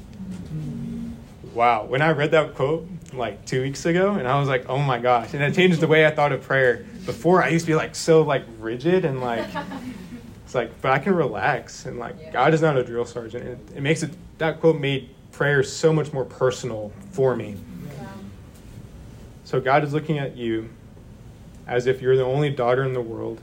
Wow. 1.53 1.87
When 1.87 2.01
I 2.01 2.13
read 2.13 2.31
that 2.31 2.55
quote 2.55 2.89
like 3.13 3.45
two 3.45 3.61
weeks 3.61 3.85
ago, 3.87 4.13
and 4.13 4.29
I 4.29 4.39
was 4.39 4.49
like, 4.49 4.69
oh 4.69 4.79
my 4.79 5.01
gosh. 5.01 5.35
And 5.35 5.43
it 5.43 5.53
changed 5.53 5.81
the 5.81 5.89
way 5.89 6.07
I 6.07 6.13
thought 6.13 6.31
of 6.31 6.43
prayer. 6.43 6.87
Before, 7.07 7.43
I 7.43 7.49
used 7.49 7.67
to 7.67 7.73
be 7.73 7.75
like 7.75 7.97
so 7.97 8.23
like 8.23 8.45
rigid 8.61 9.05
and 9.05 9.21
like, 9.21 9.49
it's 10.45 10.55
like, 10.55 10.81
but 10.81 10.93
I 10.93 11.01
can 11.01 11.17
relax. 11.17 11.87
And 11.87 11.99
like, 11.99 12.33
God 12.33 12.55
is 12.55 12.63
not 12.63 12.77
a 12.77 12.85
drill 12.85 13.05
sergeant. 13.05 13.45
It, 13.45 13.79
it 13.79 13.83
makes 13.83 14.05
it, 14.05 14.13
that 14.39 14.61
quote 14.61 14.79
made 14.79 15.11
prayer 15.33 15.65
so 15.65 15.93
much 15.93 16.13
more 16.13 16.25
personal 16.25 16.93
for 17.11 17.35
me. 17.35 17.57
So 19.43 19.61
God 19.61 19.83
is 19.83 19.93
looking 19.93 20.21
at 20.21 20.37
you 20.37 20.71
as 21.67 21.89
if 21.89 22.01
you're 22.01 22.17
the 22.17 22.25
only 22.25 22.51
daughter 22.51 22.85
in 22.85 22.93
the 22.93 23.03
world. 23.03 23.41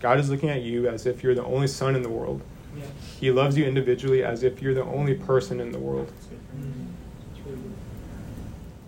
God 0.00 0.20
is 0.20 0.28
looking 0.28 0.50
at 0.50 0.60
you 0.60 0.86
as 0.86 1.06
if 1.06 1.22
you're 1.22 1.34
the 1.34 1.46
only 1.46 1.66
son 1.66 1.96
in 1.96 2.02
the 2.02 2.10
world. 2.10 2.42
Yeah. 2.76 2.84
He 3.20 3.30
loves 3.30 3.56
you 3.56 3.64
individually 3.64 4.22
as 4.22 4.42
if 4.42 4.60
you're 4.60 4.74
the 4.74 4.84
only 4.84 5.14
person 5.14 5.60
in 5.60 5.72
the 5.72 5.78
world. 5.78 6.08
That's 6.08 6.26
good. 6.26 6.40
That's 6.50 7.46
really 7.46 7.56
good. 7.62 7.72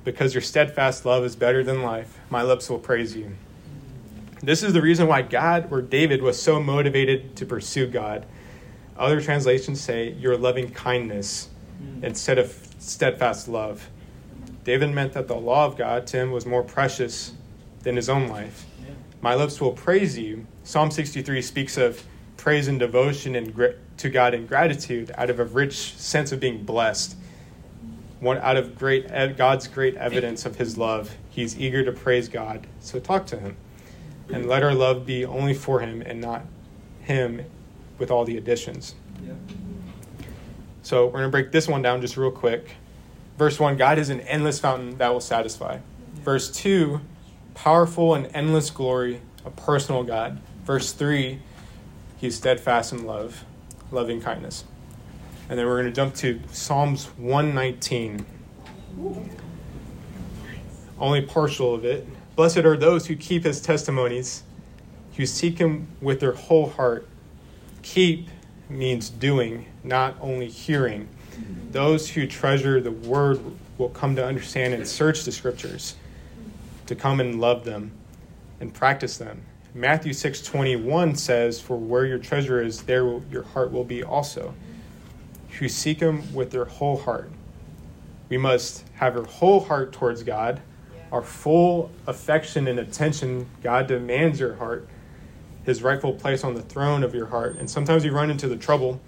Because 0.04 0.34
your 0.34 0.42
steadfast 0.42 1.04
love 1.04 1.24
is 1.24 1.36
better 1.36 1.64
than 1.64 1.82
life, 1.82 2.18
my 2.30 2.42
lips 2.42 2.68
will 2.70 2.78
praise 2.78 3.16
you. 3.16 3.36
This 4.42 4.62
is 4.62 4.72
the 4.72 4.82
reason 4.82 5.06
why 5.06 5.22
God 5.22 5.72
or 5.72 5.80
David 5.80 6.22
was 6.22 6.40
so 6.40 6.60
motivated 6.60 7.36
to 7.36 7.46
pursue 7.46 7.86
God. 7.86 8.26
Other 8.98 9.20
translations 9.20 9.80
say 9.80 10.10
your 10.12 10.36
loving 10.36 10.70
kindness 10.70 11.48
instead 12.02 12.38
of 12.38 12.56
steadfast 12.78 13.48
love. 13.48 13.88
David 14.64 14.90
meant 14.90 15.12
that 15.12 15.28
the 15.28 15.36
law 15.36 15.64
of 15.64 15.76
God 15.76 16.06
to 16.08 16.18
him 16.18 16.32
was 16.32 16.44
more 16.44 16.62
precious 16.62 17.32
than 17.82 17.96
his 17.96 18.08
own 18.08 18.28
life. 18.28 18.66
Yeah. 18.80 18.94
My 19.20 19.34
lips 19.34 19.60
will 19.60 19.72
praise 19.72 20.18
you. 20.18 20.46
Psalm 20.64 20.90
63 20.90 21.40
speaks 21.40 21.76
of 21.76 22.02
praise 22.46 22.68
and 22.68 22.78
devotion 22.78 23.34
and 23.34 23.52
gr- 23.52 23.74
to 23.96 24.08
God 24.08 24.32
and 24.32 24.46
gratitude 24.46 25.10
out 25.18 25.30
of 25.30 25.40
a 25.40 25.44
rich 25.44 25.96
sense 25.96 26.30
of 26.30 26.38
being 26.38 26.62
blessed. 26.64 27.16
One 28.20 28.38
out 28.38 28.56
of 28.56 28.78
great 28.78 29.08
God's 29.36 29.66
great 29.66 29.96
evidence 29.96 30.46
of 30.46 30.54
His 30.54 30.78
love, 30.78 31.16
He's 31.28 31.58
eager 31.58 31.84
to 31.84 31.90
praise 31.90 32.28
God. 32.28 32.68
So 32.78 33.00
talk 33.00 33.26
to 33.26 33.36
Him, 33.36 33.56
and 34.32 34.46
let 34.46 34.62
our 34.62 34.74
love 34.74 35.04
be 35.04 35.24
only 35.24 35.54
for 35.54 35.80
Him 35.80 36.02
and 36.02 36.20
not 36.20 36.44
Him, 37.00 37.44
with 37.98 38.12
all 38.12 38.24
the 38.24 38.36
additions. 38.36 38.94
So 40.82 41.06
we're 41.06 41.18
going 41.18 41.24
to 41.24 41.30
break 41.30 41.50
this 41.50 41.66
one 41.66 41.82
down 41.82 42.00
just 42.00 42.16
real 42.16 42.30
quick. 42.30 42.76
Verse 43.38 43.58
1 43.58 43.76
God 43.76 43.98
is 43.98 44.08
an 44.08 44.20
endless 44.20 44.60
fountain 44.60 44.96
that 44.98 45.12
will 45.12 45.18
satisfy. 45.18 45.80
Verse 46.14 46.48
2 46.52 47.00
powerful 47.54 48.14
and 48.14 48.30
endless 48.32 48.70
glory, 48.70 49.20
a 49.44 49.50
personal 49.50 50.04
God. 50.04 50.40
Verse 50.64 50.92
3 50.92 51.40
He's 52.16 52.36
steadfast 52.36 52.92
in 52.92 53.04
love, 53.04 53.44
loving 53.90 54.20
kindness. 54.20 54.64
And 55.48 55.58
then 55.58 55.66
we're 55.66 55.80
going 55.80 55.92
to 55.92 55.92
jump 55.92 56.14
to 56.16 56.40
Psalms 56.50 57.06
119. 57.18 58.24
Only 60.98 61.22
partial 61.22 61.74
of 61.74 61.84
it. 61.84 62.06
Blessed 62.34 62.58
are 62.58 62.76
those 62.76 63.06
who 63.06 63.16
keep 63.16 63.44
his 63.44 63.60
testimonies, 63.60 64.42
who 65.16 65.26
seek 65.26 65.58
him 65.58 65.88
with 66.00 66.20
their 66.20 66.32
whole 66.32 66.70
heart. 66.70 67.06
Keep 67.82 68.28
means 68.68 69.10
doing, 69.10 69.66
not 69.84 70.16
only 70.20 70.48
hearing. 70.48 71.08
Those 71.70 72.10
who 72.10 72.26
treasure 72.26 72.80
the 72.80 72.92
word 72.92 73.40
will 73.78 73.90
come 73.90 74.16
to 74.16 74.24
understand 74.24 74.74
and 74.74 74.88
search 74.88 75.24
the 75.24 75.32
scriptures, 75.32 75.96
to 76.86 76.94
come 76.94 77.20
and 77.20 77.40
love 77.40 77.64
them 77.64 77.92
and 78.58 78.72
practice 78.72 79.18
them. 79.18 79.42
Matthew 79.76 80.14
6:21 80.14 81.16
says, 81.16 81.60
"For 81.60 81.76
where 81.76 82.06
your 82.06 82.16
treasure 82.16 82.62
is, 82.62 82.84
there 82.84 83.04
will, 83.04 83.22
your 83.30 83.42
heart 83.42 83.70
will 83.70 83.84
be 83.84 84.02
also." 84.02 84.54
Who 85.58 85.68
seek 85.68 86.00
him 86.00 86.34
with 86.34 86.50
their 86.50 86.64
whole 86.64 86.96
heart. 86.96 87.30
We 88.30 88.38
must 88.38 88.84
have 88.94 89.16
our 89.16 89.24
whole 89.24 89.60
heart 89.60 89.92
towards 89.92 90.22
God, 90.22 90.60
our 91.12 91.20
full 91.20 91.90
affection 92.06 92.66
and 92.68 92.78
attention. 92.78 93.48
God 93.62 93.86
demands 93.86 94.40
your 94.40 94.54
heart, 94.54 94.88
his 95.64 95.82
rightful 95.82 96.14
place 96.14 96.42
on 96.42 96.54
the 96.54 96.62
throne 96.62 97.04
of 97.04 97.14
your 97.14 97.26
heart. 97.26 97.56
And 97.58 97.68
sometimes 97.68 98.02
we 98.02 98.10
run 98.10 98.30
into 98.30 98.48
the 98.48 98.56
trouble 98.56 98.98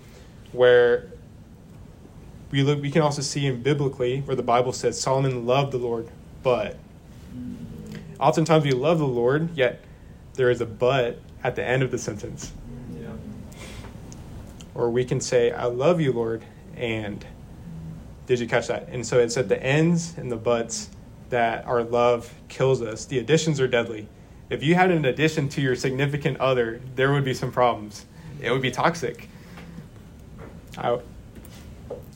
where 0.52 1.07
we 2.50 2.62
look 2.62 2.83
we 2.83 2.90
can 2.90 3.00
also 3.00 3.22
see 3.22 3.46
in 3.46 3.62
biblically 3.62 4.20
where 4.20 4.37
the 4.37 4.42
Bible 4.42 4.72
says 4.72 5.00
Solomon 5.00 5.46
loved 5.46 5.72
the 5.72 5.78
Lord, 5.78 6.09
but 6.42 6.76
mm. 7.35 7.57
oftentimes 8.20 8.64
we 8.64 8.72
love 8.72 8.98
the 8.98 9.07
Lord, 9.07 9.57
yet 9.57 9.83
there 10.38 10.51
is 10.51 10.61
a 10.61 10.66
but 10.66 11.18
at 11.42 11.57
the 11.57 11.64
end 11.64 11.83
of 11.83 11.90
the 11.90 11.98
sentence. 11.98 12.53
Yeah. 12.94 13.09
Or 14.72 14.88
we 14.88 15.05
can 15.05 15.20
say, 15.20 15.51
I 15.51 15.64
love 15.64 16.01
you, 16.01 16.12
Lord, 16.12 16.44
and 16.77 17.27
did 18.27 18.38
you 18.38 18.46
catch 18.46 18.68
that? 18.68 18.88
And 18.88 19.05
so 19.05 19.18
it's 19.18 19.37
at 19.37 19.48
the 19.48 19.61
ends 19.61 20.14
and 20.16 20.31
the 20.31 20.37
buts 20.37 20.90
that 21.31 21.66
our 21.66 21.83
love 21.83 22.33
kills 22.46 22.81
us. 22.83 23.05
The 23.05 23.18
additions 23.18 23.61
are 23.61 23.66
deadly. 23.66 24.07
If 24.48 24.62
you 24.62 24.77
had 24.77 24.92
an 24.92 25.05
addition 25.05 25.48
to 25.51 25.61
your 25.61 25.74
significant 25.74 26.38
other, 26.38 26.81
there 26.94 27.12
would 27.12 27.24
be 27.24 27.35
some 27.35 27.51
problems. 27.51 28.07
It 28.40 28.53
would 28.53 28.62
be 28.62 28.70
toxic. 28.70 29.29
I, 30.77 31.01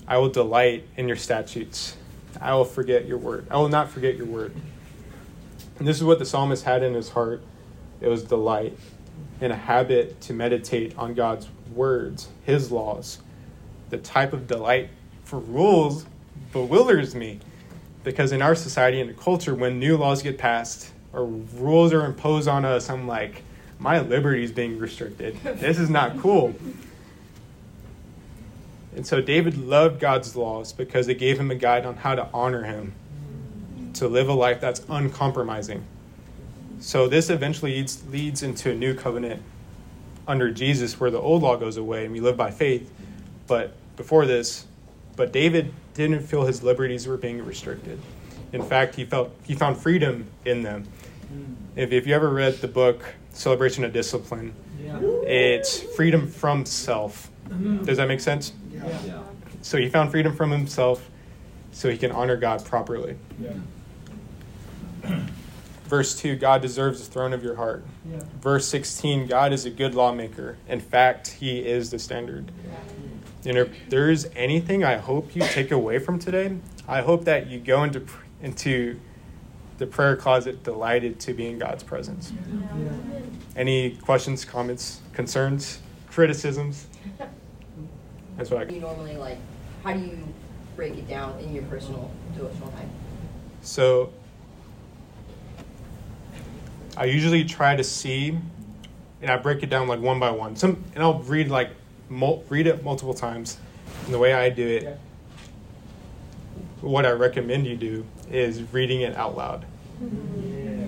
I 0.07 0.19
will 0.19 0.31
delight 0.31 0.87
in 0.97 1.09
your 1.09 1.17
statutes. 1.17 1.97
I 2.41 2.55
will 2.55 2.65
forget 2.65 3.05
your 3.05 3.19
word. 3.19 3.49
I 3.51 3.57
will 3.57 3.69
not 3.69 3.91
forget 3.91 4.17
your 4.17 4.27
word. 4.27 4.55
And 5.81 5.89
this 5.89 5.97
is 5.97 6.05
what 6.05 6.21
the 6.21 6.25
psalmist 6.25 6.65
had 6.65 6.85
in 6.85 6.95
his 6.95 7.09
heart 7.09 7.43
it 8.03 8.09
was 8.09 8.25
delight 8.25 8.77
and 9.41 9.53
a 9.53 9.57
habit 9.57 10.21
to 10.23 10.33
meditate 10.33 10.97
on 10.99 11.15
God's 11.15 11.49
words, 11.75 12.29
his 12.45 12.71
laws. 12.71 13.21
The 13.91 13.99
type 13.99 14.33
of 14.33 14.47
delight 14.47 14.91
for 15.25 15.39
rules 15.39 16.05
bewilders 16.53 17.15
me 17.15 17.41
because 18.05 18.33
in 18.33 18.43
our 18.43 18.55
society 18.55 19.01
and 19.01 19.17
culture, 19.19 19.55
when 19.55 19.79
new 19.79 19.97
laws 19.97 20.23
get 20.23 20.37
passed 20.37 20.93
or 21.13 21.27
rules 21.27 21.93
are 21.93 22.05
imposed 22.05 22.49
on 22.49 22.65
us, 22.65 22.91
I'm 22.91 23.07
like, 23.07 23.43
my 23.79 24.01
liberty 24.01 24.45
is 24.45 24.53
being 24.53 24.79
restricted. 24.79 25.37
This 25.43 25.79
is 25.79 25.91
not 25.91 26.19
cool. 26.19 26.55
And 28.95 29.07
so 29.07 29.21
David 29.21 29.57
loved 29.57 30.01
God's 30.01 30.37
laws 30.37 30.73
because 30.73 31.09
it 31.09 31.19
gave 31.19 31.39
him 31.39 31.51
a 31.51 31.55
guide 31.55 31.87
on 31.87 31.97
how 31.97 32.15
to 32.15 32.29
honor 32.33 32.65
him, 32.65 32.95
to 33.95 34.09
live 34.09 34.29
a 34.29 34.35
life 34.35 34.61
that's 34.61 34.83
uncompromising. 34.89 35.85
So 36.83 37.07
this 37.07 37.31
eventually 37.31 37.75
leads, 37.77 38.05
leads 38.09 38.43
into 38.43 38.73
a 38.73 38.75
new 38.75 38.93
covenant 38.93 39.41
under 40.27 40.51
Jesus 40.51 40.99
where 40.99 41.13
the 41.13 41.19
old 41.21 41.41
law 41.43 41.57
goes 41.57 41.77
away 41.77 42.05
and 42.05 42.13
we 42.13 42.19
live 42.21 42.37
by 42.37 42.51
faith. 42.51 42.93
But 43.47 43.73
before 43.97 44.27
this, 44.27 44.67
but 45.15 45.33
David 45.33 45.73
didn't 45.95 46.23
feel 46.23 46.45
his 46.45 46.63
liberties 46.65 47.07
were 47.07 47.17
being 47.17 47.45
restricted. 47.45 48.01
In 48.53 48.65
fact, 48.65 48.97
he 48.97 49.05
felt 49.05 49.31
he 49.45 49.55
found 49.55 49.79
freedom 49.79 50.27
in 50.45 50.63
them. 50.63 50.85
If, 51.77 51.93
if 51.93 52.07
you 52.07 52.15
ever 52.15 52.29
read 52.29 52.55
the 52.61 52.69
book 52.69 53.03
Celebration 53.33 53.85
of 53.85 53.93
Discipline, 53.93 54.53
Yeah. 54.83 54.99
it's 55.25 55.81
freedom 55.81 56.27
from 56.27 56.67
self. 56.67 57.31
Does 57.85 57.97
that 57.99 58.09
make 58.09 58.21
sense? 58.21 58.53
Yeah. 58.73 58.89
Yeah. 59.07 59.23
So 59.63 59.79
he 59.79 59.89
found 59.89 60.11
freedom 60.11 60.35
from 60.35 60.51
himself 60.51 61.09
so 61.71 61.89
he 61.89 61.97
can 61.97 62.11
honor 62.11 62.37
God 62.37 62.65
properly. 62.65 63.17
Yeah. 63.41 63.53
Verse 65.93 66.15
2 66.15 66.37
God 66.37 66.63
deserves 66.63 67.07
the 67.07 67.13
throne 67.13 67.35
of 67.35 67.45
your 67.45 67.55
heart. 67.55 67.85
Yeah. 68.11 68.19
Verse 68.41 68.67
16 68.67 69.27
God 69.27 69.53
is 69.53 69.67
a 69.67 69.71
good 69.71 69.95
lawmaker. 69.95 70.57
In 70.67 70.81
fact, 70.81 71.29
he 71.29 71.59
is 71.59 71.91
the 71.91 71.99
standard. 71.99 72.51
And 73.45 73.59
if 73.59 73.69
there 73.91 74.11
is 74.11 74.31
anything 74.35 74.85
I 74.85 74.97
hope 74.97 75.37
you 75.37 75.43
take 75.43 75.71
away 75.71 75.99
from 75.99 76.19
today, 76.19 76.57
I 76.89 77.03
hope 77.03 77.27
that 77.27 77.49
you 77.49 77.61
go 77.61 77.85
into, 77.85 78.07
into 78.41 78.99
the 79.77 79.87
prayer 79.87 80.17
closet 80.17 80.63
delighted 80.63 81.21
to 81.21 81.35
be 81.35 81.47
in 81.47 81.59
God's 81.59 81.83
presence. 81.83 82.33
Yeah. 82.33 83.21
Any 83.55 83.97
questions, 83.97 84.47
comments, 84.47 85.03
concerns, 85.13 85.81
criticisms? 86.09 86.87
That's 88.39 88.51
what 88.51 88.67
I 88.67 88.73
you 88.73 88.81
normally 88.81 89.19
like 89.19 89.37
how 89.85 89.93
do 89.93 90.01
you 90.01 90.19
break 90.75 90.97
it 90.97 91.07
down 91.07 91.39
in 91.41 91.53
your 91.53 91.65
personal 91.65 92.11
devotional 92.35 92.71
time 92.71 92.91
So 93.61 94.11
I 96.97 97.05
usually 97.07 97.45
try 97.45 97.75
to 97.77 97.85
see, 97.85 98.37
and 99.21 99.31
I 99.31 99.37
break 99.37 99.63
it 99.63 99.71
down 99.71 99.89
like 99.89 100.01
one 100.01 100.19
by 100.21 100.31
one. 100.31 100.57
Some, 100.57 100.83
and 100.95 101.03
I'll 101.03 101.21
read 101.21 101.49
like 101.51 101.71
mul- 102.09 102.45
read 102.49 102.67
it 102.67 102.85
multiple 102.85 103.15
times. 103.15 103.59
And 104.05 104.13
the 104.15 104.19
way 104.19 104.33
I 104.35 104.49
do 104.51 104.67
it, 104.67 104.83
Yeah. 104.83 104.95
what 106.81 107.07
I 107.07 107.11
recommend 107.13 107.67
you 107.67 107.77
do 107.77 108.05
is 108.31 108.63
reading 108.73 109.03
it 109.03 109.17
out 109.17 109.37
loud, 109.37 109.65
Yeah. 110.01 110.87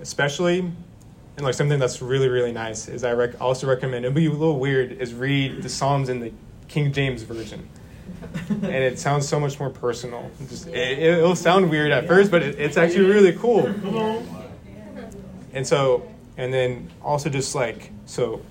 especially. 0.00 0.58
And 0.60 1.44
like 1.44 1.54
something 1.54 1.78
that's 1.78 2.02
really 2.02 2.28
really 2.28 2.50
nice 2.52 2.88
is 2.88 3.04
I 3.04 3.12
rec- 3.12 3.40
also 3.40 3.68
recommend. 3.68 4.04
It'll 4.04 4.14
be 4.14 4.26
a 4.26 4.30
little 4.30 4.58
weird 4.58 4.92
is 4.92 5.14
read 5.14 5.62
the 5.62 5.68
Psalms 5.68 6.08
in 6.08 6.18
the 6.20 6.32
King 6.66 6.92
James 6.92 7.22
version. 7.22 7.68
and 8.48 8.64
it 8.64 8.98
sounds 8.98 9.28
so 9.28 9.38
much 9.38 9.60
more 9.60 9.70
personal. 9.70 10.30
Just, 10.48 10.66
it, 10.66 10.98
it'll 10.98 11.36
sound 11.36 11.70
weird 11.70 11.92
at 11.92 12.06
first, 12.08 12.30
but 12.30 12.42
it, 12.42 12.58
it's 12.58 12.76
actually 12.76 13.04
really 13.04 13.32
cool. 13.34 13.72
And 15.58 15.66
so, 15.66 16.06
and 16.36 16.54
then 16.54 16.88
also 17.02 17.28
just 17.28 17.52
like 17.56 17.90
so, 18.06 18.42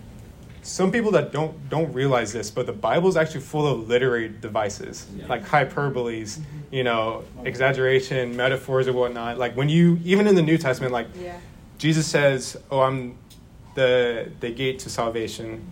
some 0.61 0.91
people 0.91 1.11
that 1.11 1.31
don't 1.31 1.69
don't 1.69 1.93
realize 1.93 2.33
this, 2.33 2.51
but 2.51 2.65
the 2.65 2.73
Bible 2.73 3.07
is 3.07 3.15
actually 3.15 3.39
full 3.39 3.65
of 3.65 3.87
literary 3.87 4.27
devices, 4.27 5.07
like 5.29 5.45
hyperboles, 5.45 6.37
mm-hmm. 6.37 6.57
you 6.69 6.83
know, 6.83 7.23
exaggeration, 7.45 8.35
metaphors, 8.35 8.89
or 8.89 8.91
whatnot. 8.91 9.37
Like 9.37 9.55
when 9.55 9.69
you 9.69 10.01
even 10.03 10.27
in 10.27 10.35
the 10.35 10.41
New 10.41 10.57
Testament, 10.57 10.91
like 10.91 11.07
Yeah. 11.17 11.37
Jesus 11.77 12.05
says, 12.05 12.57
"Oh, 12.69 12.81
I'm 12.81 13.17
the 13.75 14.29
the 14.41 14.51
gate 14.51 14.79
to 14.79 14.89
salvation." 14.89 15.65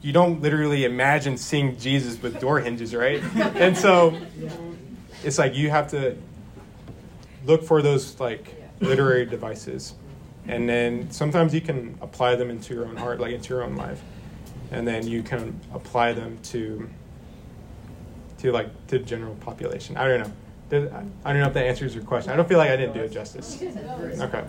You 0.00 0.12
don't 0.12 0.42
literally 0.42 0.84
imagine 0.84 1.36
seeing 1.36 1.78
Jesus 1.78 2.20
with 2.20 2.40
door 2.40 2.58
hinges, 2.58 2.92
right? 2.92 3.22
And 3.54 3.78
so 3.78 4.18
it's 5.22 5.38
like 5.38 5.54
you 5.54 5.70
have 5.70 5.92
to 5.92 6.16
look 7.46 7.62
for 7.62 7.82
those 7.82 8.18
like 8.18 8.52
literary 8.80 9.26
devices, 9.26 9.94
and 10.48 10.68
then 10.68 11.10
sometimes 11.10 11.54
you 11.54 11.60
can 11.60 11.96
apply 12.00 12.34
them 12.36 12.50
into 12.50 12.74
your 12.74 12.86
own 12.86 12.96
heart, 12.96 13.20
like 13.20 13.32
into 13.32 13.50
your 13.50 13.62
own 13.62 13.76
life, 13.76 14.00
and 14.70 14.86
then 14.86 15.06
you 15.06 15.22
can 15.22 15.58
apply 15.72 16.12
them 16.12 16.38
to 16.44 16.88
to 18.38 18.50
like 18.52 18.68
to 18.88 18.98
the 18.98 19.04
general 19.04 19.34
population. 19.36 19.96
I 19.96 20.08
don't 20.08 20.20
know. 20.20 20.32
Does- 20.68 20.92
I 21.24 21.32
don't 21.32 21.40
know 21.42 21.48
if 21.48 21.54
that 21.54 21.66
answers 21.66 21.94
your 21.94 22.02
question. 22.04 22.32
I 22.32 22.36
don't 22.36 22.48
feel 22.48 22.58
like 22.58 22.70
I 22.70 22.76
didn't 22.76 22.94
do 22.94 23.00
it 23.00 23.12
justice. 23.12 23.62
Okay. 23.62 24.44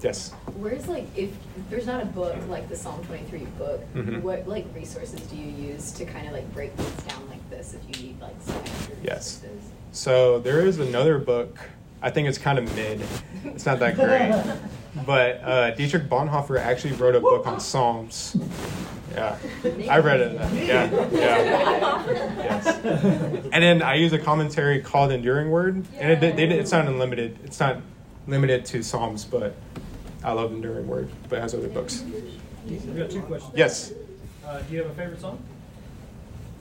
Yes. 0.00 0.30
Where's 0.56 0.88
like 0.88 1.06
if 1.16 1.30
there's 1.68 1.86
not 1.86 2.02
a 2.02 2.06
book 2.06 2.36
like 2.48 2.68
the 2.68 2.76
Psalm 2.76 3.04
23 3.04 3.40
book, 3.58 3.80
Mhm. 3.94 4.22
what 4.22 4.48
like 4.48 4.66
resources 4.74 5.20
do 5.22 5.36
you 5.36 5.46
use 5.72 5.92
to 5.92 6.04
kind 6.04 6.26
of 6.26 6.32
like 6.32 6.52
break 6.54 6.72
things 6.72 7.02
down 7.04 7.28
like 7.28 7.48
this 7.50 7.74
if 7.74 7.96
you 8.00 8.06
need 8.06 8.20
like 8.20 8.34
some 8.40 8.56
extra 8.56 8.94
Yes. 9.02 9.40
resources? 9.42 9.70
So 9.92 10.38
there 10.40 10.66
is 10.66 10.78
another 10.78 11.18
book. 11.18 11.58
I 12.00 12.10
think 12.10 12.28
it's 12.28 12.38
kind 12.38 12.58
of 12.58 12.74
mid. 12.74 13.00
It's 13.44 13.66
not 13.66 13.78
that 13.80 13.94
great. 13.96 14.32
But 15.06 15.42
uh, 15.42 15.70
Dietrich 15.72 16.04
Bonhoeffer 16.08 16.58
actually 16.58 16.92
wrote 16.94 17.14
a 17.14 17.20
book 17.20 17.46
on 17.46 17.60
Psalms. 17.60 18.36
Yeah, 19.14 19.36
I 19.90 19.98
read 19.98 20.20
it. 20.20 20.32
Yeah, 20.66 20.90
yeah, 21.12 22.04
yes. 22.38 22.66
And 23.52 23.62
then 23.62 23.82
I 23.82 23.94
use 23.94 24.12
a 24.12 24.18
commentary 24.18 24.80
called 24.80 25.12
Enduring 25.12 25.50
Word, 25.50 25.84
and 25.98 26.12
it, 26.24 26.36
they, 26.36 26.44
it's 26.48 26.72
not 26.72 26.86
unlimited. 26.86 27.38
It's 27.44 27.60
not 27.60 27.78
limited 28.26 28.64
to 28.66 28.82
Psalms, 28.82 29.24
but 29.24 29.54
I 30.24 30.32
love 30.32 30.52
Enduring 30.52 30.86
Word, 30.86 31.10
but 31.28 31.38
it 31.38 31.42
has 31.42 31.54
other 31.54 31.68
books. 31.68 32.04
We've 32.66 32.96
got 32.96 33.10
two 33.10 33.22
questions. 33.22 33.52
Yes, 33.56 33.92
Uh, 34.46 34.60
do 34.60 34.74
you 34.74 34.82
have 34.82 34.90
a 34.90 34.94
favorite 34.94 35.20
song? 35.20 35.42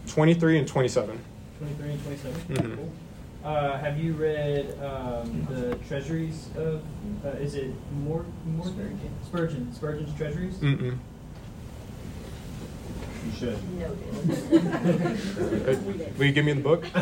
23 0.07 0.57
and 0.59 0.67
27. 0.67 1.19
23 1.59 1.91
and 1.91 2.03
27? 2.03 2.41
Mhm. 2.49 2.75
Cool. 2.75 2.91
Uh, 3.43 3.77
have 3.79 3.97
you 3.97 4.13
read 4.13 4.77
um, 4.83 5.47
the 5.49 5.75
Treasuries 5.87 6.47
of, 6.55 6.81
uh, 7.25 7.29
is 7.39 7.55
it 7.55 7.71
more, 8.03 8.23
more 8.45 8.65
Spurgeon? 8.67 9.09
Spurgeon. 9.25 9.73
Spurgeon's 9.73 10.15
Treasuries? 10.15 10.55
Mm-mm. 10.57 10.97
You 13.25 13.31
should. 13.37 13.55
Uh, 15.67 15.75
Will 16.17 16.25
you 16.25 16.31
give 16.31 16.45
me 16.45 16.53
the 16.53 16.61
book? 16.61 16.85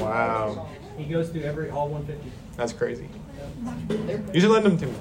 Wow, 0.00 0.68
He 0.96 1.04
goes 1.04 1.28
through 1.30 1.42
every, 1.42 1.70
all 1.70 1.88
150. 1.88 2.30
that's 2.56 2.72
crazy. 2.72 3.08
You 4.32 4.40
should 4.40 4.50
lend 4.50 4.64
them 4.66 4.78
to 4.78 4.86
me. 4.86 4.94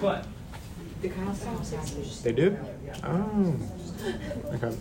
But, 0.00 0.26
The 1.02 1.08
kind 1.08 1.36
songs 1.36 1.70
that 1.70 1.90
you 1.96 2.02
just- 2.04 2.24
They 2.24 2.32
do? 2.32 2.56
Oh. 3.04 3.54
Okay. 4.54 4.76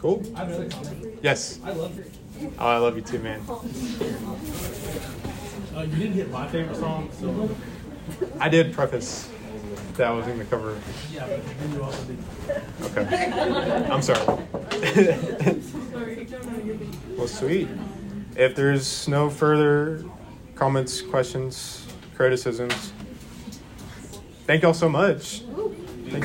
Cool. 0.00 0.22
I 0.34 0.40
have 0.40 0.48
another 0.48 0.68
comment. 0.68 1.18
Yes. 1.22 1.60
I 1.64 1.72
love 1.72 1.98
it. 1.98 2.12
Oh, 2.58 2.66
I 2.66 2.78
love 2.78 2.96
you 2.96 3.02
too, 3.02 3.18
man. 3.18 3.40
Uh, 5.74 5.82
you 5.82 5.96
didn't 5.96 6.12
hit 6.12 6.30
my 6.30 6.46
favorite 6.48 6.76
song, 6.76 7.10
so 7.20 7.50
I 8.40 8.48
did 8.48 8.72
preface 8.72 9.28
that 9.98 10.10
was 10.10 10.26
in 10.28 10.38
the 10.38 10.44
cover. 10.44 10.78
yeah, 11.12 11.26
but 11.26 11.42
then 11.58 11.72
you 11.72 11.82
also 11.82 12.04
did. 12.04 12.18
Okay. 12.82 13.32
I'm 13.90 14.02
sorry. 14.02 14.24
well, 17.16 17.26
sweet. 17.26 17.68
If 18.36 18.54
there's 18.54 19.08
no 19.08 19.28
further 19.28 20.04
comments, 20.54 21.02
questions, 21.02 21.84
criticisms, 22.14 22.92
thank 24.46 24.62
y'all 24.62 24.72
so 24.72 24.88
much. 24.88 25.42